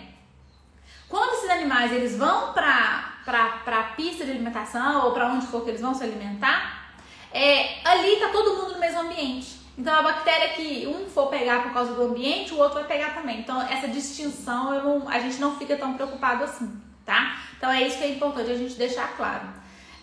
Quando 1.09 1.33
esses 1.33 1.49
animais 1.49 1.91
eles 1.91 2.15
vão 2.15 2.53
para 2.53 3.15
a 3.25 3.83
pista 3.95 4.23
de 4.23 4.29
alimentação 4.29 5.05
ou 5.05 5.13
para 5.13 5.29
onde 5.29 5.47
for 5.47 5.63
que 5.63 5.71
eles 5.71 5.81
vão 5.81 5.95
se 5.95 6.03
alimentar, 6.03 6.80
é, 7.33 7.79
ali 7.83 8.17
tá 8.17 8.29
todo 8.29 8.55
mundo 8.55 8.73
no 8.73 8.79
mesmo 8.79 9.01
ambiente. 9.01 9.61
Então 9.77 9.95
a 9.95 10.01
bactéria 10.01 10.49
que 10.49 10.85
um 10.87 11.09
for 11.09 11.27
pegar 11.27 11.63
por 11.63 11.73
causa 11.73 11.93
do 11.93 12.03
ambiente, 12.03 12.53
o 12.53 12.57
outro 12.57 12.75
vai 12.75 12.83
pegar 12.83 13.13
também. 13.13 13.39
Então 13.39 13.61
essa 13.61 13.87
distinção 13.87 14.83
não, 14.83 15.09
a 15.09 15.19
gente 15.19 15.39
não 15.39 15.57
fica 15.57 15.77
tão 15.77 15.93
preocupado 15.93 16.43
assim, 16.43 16.79
tá? 17.05 17.37
Então 17.57 17.71
é 17.71 17.81
isso 17.87 17.97
que 17.97 18.03
é 18.03 18.09
importante 18.09 18.51
a 18.51 18.57
gente 18.57 18.75
deixar 18.75 19.15
claro. 19.15 19.47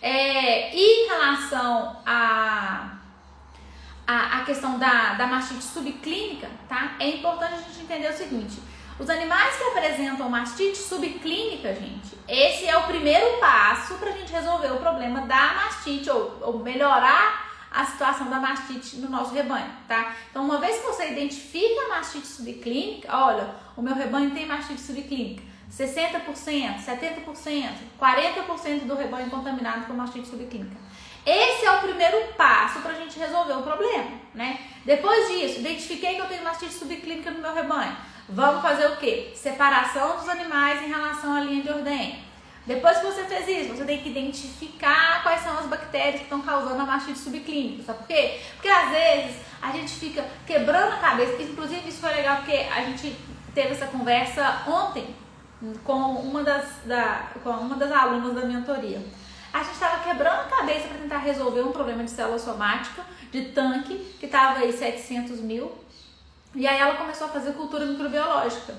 É, 0.01 0.75
e 0.75 1.05
em 1.05 1.07
relação 1.09 2.01
a, 2.05 2.97
a, 4.07 4.39
a 4.39 4.43
questão 4.45 4.79
da, 4.79 5.13
da 5.13 5.27
mastite 5.27 5.63
subclínica, 5.63 6.49
tá? 6.67 6.95
É 6.99 7.07
importante 7.07 7.53
a 7.53 7.57
gente 7.57 7.81
entender 7.81 8.09
o 8.09 8.17
seguinte: 8.17 8.59
os 8.99 9.09
animais 9.09 9.55
que 9.55 9.63
apresentam 9.63 10.29
mastite 10.29 10.77
subclínica, 10.77 11.73
gente, 11.73 12.17
esse 12.27 12.67
é 12.67 12.77
o 12.77 12.83
primeiro 12.83 13.37
passo 13.39 13.95
para 13.95 14.09
a 14.09 14.11
gente 14.11 14.31
resolver 14.31 14.71
o 14.73 14.77
problema 14.77 15.21
da 15.21 15.53
mastite 15.53 16.09
ou, 16.09 16.37
ou 16.41 16.59
melhorar 16.59 17.49
a 17.71 17.85
situação 17.85 18.29
da 18.29 18.39
mastite 18.39 18.97
no 18.97 19.09
nosso 19.09 19.33
rebanho, 19.33 19.71
tá? 19.87 20.15
Então, 20.29 20.43
uma 20.43 20.57
vez 20.57 20.79
que 20.79 20.87
você 20.87 21.11
identifica 21.11 21.81
a 21.85 21.89
mastite 21.89 22.27
subclínica, 22.27 23.15
olha, 23.15 23.55
o 23.77 23.81
meu 23.81 23.95
rebanho 23.95 24.31
tem 24.31 24.45
mastite 24.45 24.81
subclínica, 24.81 25.43
60%, 25.71 26.83
70%, 26.83 27.69
40% 27.97 28.85
do 28.85 28.95
rebanho 28.95 29.29
contaminado 29.29 29.85
com 29.85 29.93
mastite 29.93 30.27
subclínica. 30.27 30.75
Esse 31.25 31.65
é 31.65 31.71
o 31.71 31.81
primeiro 31.81 32.33
passo 32.33 32.79
para 32.79 32.91
a 32.91 32.95
gente 32.95 33.17
resolver 33.19 33.53
o 33.53 33.61
problema, 33.61 34.11
né? 34.33 34.59
Depois 34.83 35.27
disso, 35.29 35.59
identifiquei 35.59 36.15
que 36.15 36.21
eu 36.21 36.27
tenho 36.27 36.43
mastite 36.43 36.73
subclínica 36.73 37.29
no 37.29 37.39
meu 37.39 37.53
rebanho. 37.53 37.95
Vamos 38.31 38.61
fazer 38.61 38.85
o 38.87 38.97
quê? 38.97 39.31
Separação 39.35 40.17
dos 40.17 40.29
animais 40.29 40.81
em 40.83 40.87
relação 40.87 41.35
à 41.35 41.41
linha 41.41 41.63
de 41.63 41.69
ordenha. 41.69 42.19
Depois 42.65 42.99
que 42.99 43.05
você 43.07 43.23
fez 43.23 43.47
isso, 43.47 43.75
você 43.75 43.83
tem 43.83 43.99
que 43.99 44.09
identificar 44.09 45.23
quais 45.23 45.41
são 45.41 45.57
as 45.57 45.65
bactérias 45.65 46.17
que 46.17 46.23
estão 46.23 46.39
causando 46.39 46.79
a 46.79 46.85
mastite 46.85 47.17
subclínica. 47.17 47.83
Sabe 47.83 47.99
por 47.99 48.07
quê? 48.07 48.39
Porque 48.53 48.67
às 48.67 48.91
vezes 48.91 49.37
a 49.59 49.71
gente 49.71 49.91
fica 49.93 50.23
quebrando 50.45 50.93
a 50.93 50.97
cabeça. 50.97 51.41
Inclusive, 51.41 51.89
isso 51.89 51.99
foi 51.99 52.13
legal 52.13 52.37
porque 52.37 52.67
a 52.71 52.81
gente 52.83 53.15
teve 53.55 53.71
essa 53.71 53.87
conversa 53.87 54.61
ontem 54.67 55.15
com 55.83 55.93
uma 55.93 56.43
das, 56.43 56.65
da, 56.85 57.29
com 57.43 57.49
uma 57.49 57.75
das 57.75 57.91
alunas 57.91 58.35
da 58.35 58.45
mentoria. 58.45 59.01
A 59.51 59.63
gente 59.63 59.73
estava 59.73 60.03
quebrando 60.03 60.41
a 60.41 60.55
cabeça 60.55 60.87
para 60.87 60.99
tentar 60.99 61.17
resolver 61.17 61.61
um 61.61 61.71
problema 61.71 62.03
de 62.03 62.11
célula 62.11 62.37
somática, 62.37 63.03
de 63.31 63.45
tanque, 63.45 63.95
que 64.19 64.27
estava 64.27 64.59
aí 64.59 64.71
700 64.71 65.41
mil. 65.41 65.71
E 66.55 66.67
aí 66.67 66.79
ela 66.79 66.95
começou 66.95 67.27
a 67.27 67.29
fazer 67.29 67.53
cultura 67.53 67.85
microbiológica. 67.85 68.75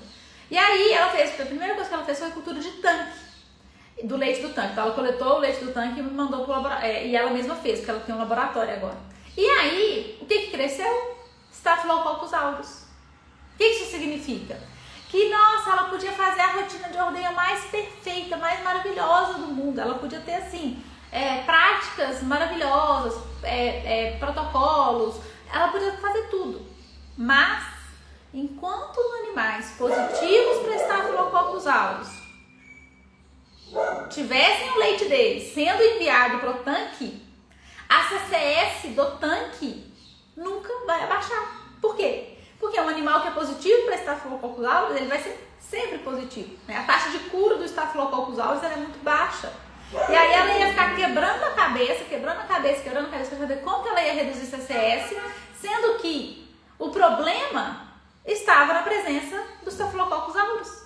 E 0.49 0.57
aí 0.57 0.91
ela 0.91 1.09
fez, 1.11 1.39
a 1.39 1.45
primeira 1.45 1.75
coisa 1.75 1.89
que 1.89 1.95
ela 1.95 2.05
fez 2.05 2.19
foi 2.19 2.31
cultura 2.31 2.59
de 2.59 2.71
tanque 2.71 3.21
do 4.03 4.17
leite 4.17 4.41
do 4.41 4.49
tanque. 4.49 4.73
Então 4.73 4.85
ela 4.85 4.93
coletou 4.93 5.35
o 5.35 5.39
leite 5.39 5.63
do 5.63 5.73
tanque 5.73 5.99
e 5.99 6.03
mandou 6.03 6.43
pro 6.43 6.53
laboratório. 6.53 6.85
É, 6.85 7.07
e 7.07 7.15
ela 7.15 7.31
mesma 7.31 7.55
fez, 7.55 7.79
porque 7.79 7.91
ela 7.91 7.99
tem 8.01 8.15
um 8.15 8.19
laboratório 8.19 8.73
agora. 8.73 8.97
E 9.37 9.45
aí, 9.45 10.17
o 10.21 10.25
que, 10.25 10.39
que 10.39 10.51
cresceu? 10.51 11.17
Staphylococcus 11.51 12.33
aureus. 12.33 12.83
O 13.53 13.57
que, 13.57 13.69
que 13.69 13.75
isso 13.75 13.91
significa? 13.91 14.59
Que, 15.09 15.29
nossa, 15.29 15.71
ela 15.71 15.83
podia 15.85 16.11
fazer 16.11 16.41
a 16.41 16.53
rotina 16.53 16.89
de 16.89 16.97
ordenha 16.97 17.31
mais 17.31 17.65
perfeita, 17.65 18.37
mais 18.37 18.63
maravilhosa 18.63 19.33
do 19.35 19.47
mundo. 19.47 19.79
Ela 19.79 19.95
podia 19.95 20.19
ter, 20.19 20.35
assim, 20.35 20.81
é, 21.11 21.41
práticas 21.43 22.23
maravilhosas, 22.23 23.21
é, 23.43 24.09
é 24.09 24.17
protocolos. 24.17 25.15
Ela 25.53 25.67
podia 25.67 25.91
fazer 25.93 26.23
tudo. 26.29 26.70
Mas, 27.21 27.63
enquanto 28.33 28.97
os 28.97 29.13
animais 29.19 29.75
positivos 29.77 30.63
para 30.63 30.75
Staphylococcus 30.75 31.67
aureus 31.67 32.07
tivessem 34.09 34.71
o 34.71 34.79
leite 34.79 35.05
deles 35.05 35.53
sendo 35.53 35.83
enviado 35.83 36.39
para 36.39 36.49
o 36.49 36.63
tanque, 36.63 37.21
a 37.87 38.03
CCS 38.05 38.95
do 38.95 39.05
tanque 39.19 39.93
nunca 40.35 40.73
vai 40.87 41.03
abaixar. 41.03 41.61
Por 41.79 41.95
quê? 41.95 42.39
Porque 42.59 42.81
um 42.81 42.89
animal 42.89 43.21
que 43.21 43.27
é 43.27 43.31
positivo 43.31 43.85
para 43.85 43.97
Staphylococcus 43.97 44.65
aureus, 44.65 44.95
ele 44.95 45.07
vai 45.07 45.21
ser 45.21 45.47
sempre 45.59 45.99
positivo. 45.99 46.57
Né? 46.67 46.75
A 46.75 46.83
taxa 46.85 47.11
de 47.11 47.19
cura 47.29 47.57
do 47.57 47.65
Staphylococcus 47.65 48.39
aureus 48.39 48.63
é 48.63 48.75
muito 48.77 48.97
baixa. 49.03 49.53
E 49.93 50.15
aí 50.15 50.33
ela 50.33 50.57
ia 50.57 50.69
ficar 50.69 50.95
quebrando 50.95 51.43
a 51.43 51.51
cabeça, 51.51 52.03
quebrando 52.05 52.39
a 52.39 52.45
cabeça, 52.45 52.81
quebrando 52.81 53.05
a 53.05 53.11
cabeça 53.11 53.29
para 53.35 53.47
saber 53.47 53.61
como 53.61 53.83
que 53.83 53.89
ela 53.89 54.01
ia 54.01 54.13
reduzir 54.13 54.47
CCS 54.47 55.15
sendo 55.61 55.99
que 55.99 56.40
o 56.81 56.89
problema 56.89 57.87
estava 58.25 58.73
na 58.73 58.81
presença 58.81 59.39
dos 59.63 59.75
Staphylococcus 59.75 60.35
aureus. 60.35 60.81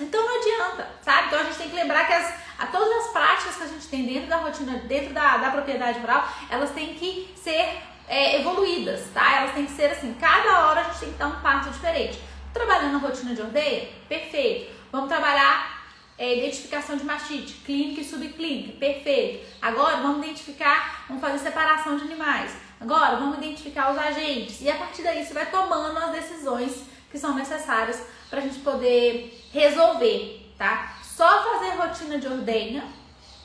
Então 0.00 0.20
não 0.20 0.40
adianta, 0.40 0.90
sabe? 1.00 1.28
Então 1.28 1.38
a 1.38 1.44
gente 1.44 1.58
tem 1.58 1.70
que 1.70 1.76
lembrar 1.76 2.06
que 2.08 2.12
as, 2.12 2.34
a, 2.58 2.66
todas 2.66 2.90
as 3.04 3.12
práticas 3.12 3.56
que 3.56 3.62
a 3.62 3.66
gente 3.68 3.86
tem 3.86 4.04
dentro 4.04 4.28
da 4.28 4.38
rotina, 4.38 4.78
dentro 4.78 5.14
da, 5.14 5.36
da 5.36 5.50
propriedade 5.50 6.00
rural, 6.00 6.28
elas 6.50 6.70
têm 6.72 6.94
que 6.94 7.32
ser 7.36 7.80
é, 8.08 8.40
evoluídas, 8.40 9.08
tá? 9.14 9.36
Elas 9.36 9.54
têm 9.54 9.66
que 9.66 9.72
ser 9.72 9.92
assim, 9.92 10.12
cada 10.14 10.66
hora 10.66 10.80
a 10.80 10.84
gente 10.84 10.98
tem 10.98 11.12
que 11.12 11.18
dar 11.18 11.28
um 11.28 11.40
passo 11.40 11.70
diferente. 11.70 12.20
Trabalhando 12.52 12.96
a 12.96 12.98
rotina 12.98 13.32
de 13.32 13.42
ordeia? 13.42 13.90
Perfeito. 14.08 14.72
Vamos 14.90 15.08
trabalhar 15.08 15.84
é, 16.18 16.38
identificação 16.38 16.96
de 16.96 17.04
mastite, 17.04 17.54
clínica 17.64 18.00
e 18.00 18.04
subclínica, 18.04 18.76
perfeito. 18.78 19.46
Agora 19.62 19.98
vamos 19.98 20.26
identificar, 20.26 21.04
vamos 21.06 21.20
fazer 21.22 21.38
separação 21.38 21.96
de 21.96 22.02
animais. 22.02 22.69
Agora 22.80 23.16
vamos 23.16 23.38
identificar 23.38 23.92
os 23.92 23.98
agentes. 23.98 24.62
E 24.62 24.70
a 24.70 24.76
partir 24.76 25.02
daí 25.02 25.24
você 25.24 25.34
vai 25.34 25.46
tomando 25.50 25.98
as 25.98 26.12
decisões 26.12 26.84
que 27.10 27.18
são 27.18 27.34
necessárias 27.34 28.02
para 28.30 28.38
a 28.38 28.42
gente 28.42 28.60
poder 28.60 29.48
resolver, 29.52 30.54
tá? 30.56 30.96
Só 31.02 31.42
fazer 31.42 31.76
rotina 31.76 32.18
de 32.18 32.26
ordenha 32.26 32.84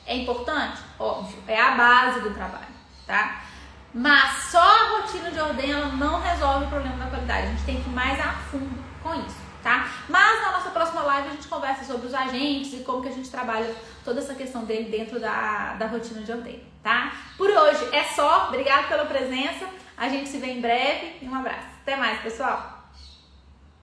é 0.05 0.15
importante? 0.17 0.81
Óbvio, 0.97 1.37
é 1.47 1.59
a 1.59 1.71
base 1.71 2.21
do 2.21 2.33
trabalho, 2.33 2.67
tá? 3.05 3.41
Mas 3.93 4.43
só 4.51 4.61
a 4.61 4.99
rotina 4.99 5.31
de 5.31 5.39
ordenha 5.39 5.85
não 5.87 6.21
resolve 6.21 6.65
o 6.65 6.69
problema 6.69 6.97
da 6.97 7.09
qualidade. 7.09 7.47
A 7.47 7.49
gente 7.51 7.65
tem 7.65 7.81
que 7.81 7.89
ir 7.89 7.93
mais 7.93 8.19
a 8.19 8.33
fundo 8.33 8.83
com 9.01 9.15
isso, 9.15 9.37
tá? 9.63 9.89
Mas 10.07 10.41
na 10.41 10.51
nossa 10.51 10.69
próxima 10.69 11.01
live 11.01 11.29
a 11.29 11.31
gente 11.31 11.47
conversa 11.47 11.83
sobre 11.83 12.07
os 12.07 12.13
agentes 12.13 12.73
e 12.73 12.83
como 12.83 13.01
que 13.01 13.09
a 13.09 13.11
gente 13.11 13.29
trabalha 13.29 13.73
toda 14.03 14.19
essa 14.19 14.35
questão 14.35 14.63
dele 14.63 14.89
dentro 14.89 15.19
da, 15.19 15.73
da 15.73 15.87
rotina 15.87 16.21
de 16.21 16.31
ordenha, 16.31 16.61
tá? 16.85 17.11
Por 17.35 17.49
hoje 17.49 17.89
é 17.91 18.03
só. 18.03 18.49
Obrigada 18.49 18.87
pela 18.87 19.05
presença. 19.05 19.67
A 19.97 20.07
gente 20.07 20.29
se 20.29 20.37
vê 20.37 20.51
em 20.51 20.61
breve 20.61 21.17
e 21.19 21.27
um 21.27 21.33
abraço. 21.33 21.65
Até 21.81 21.95
mais, 21.95 22.21
pessoal! 22.21 22.74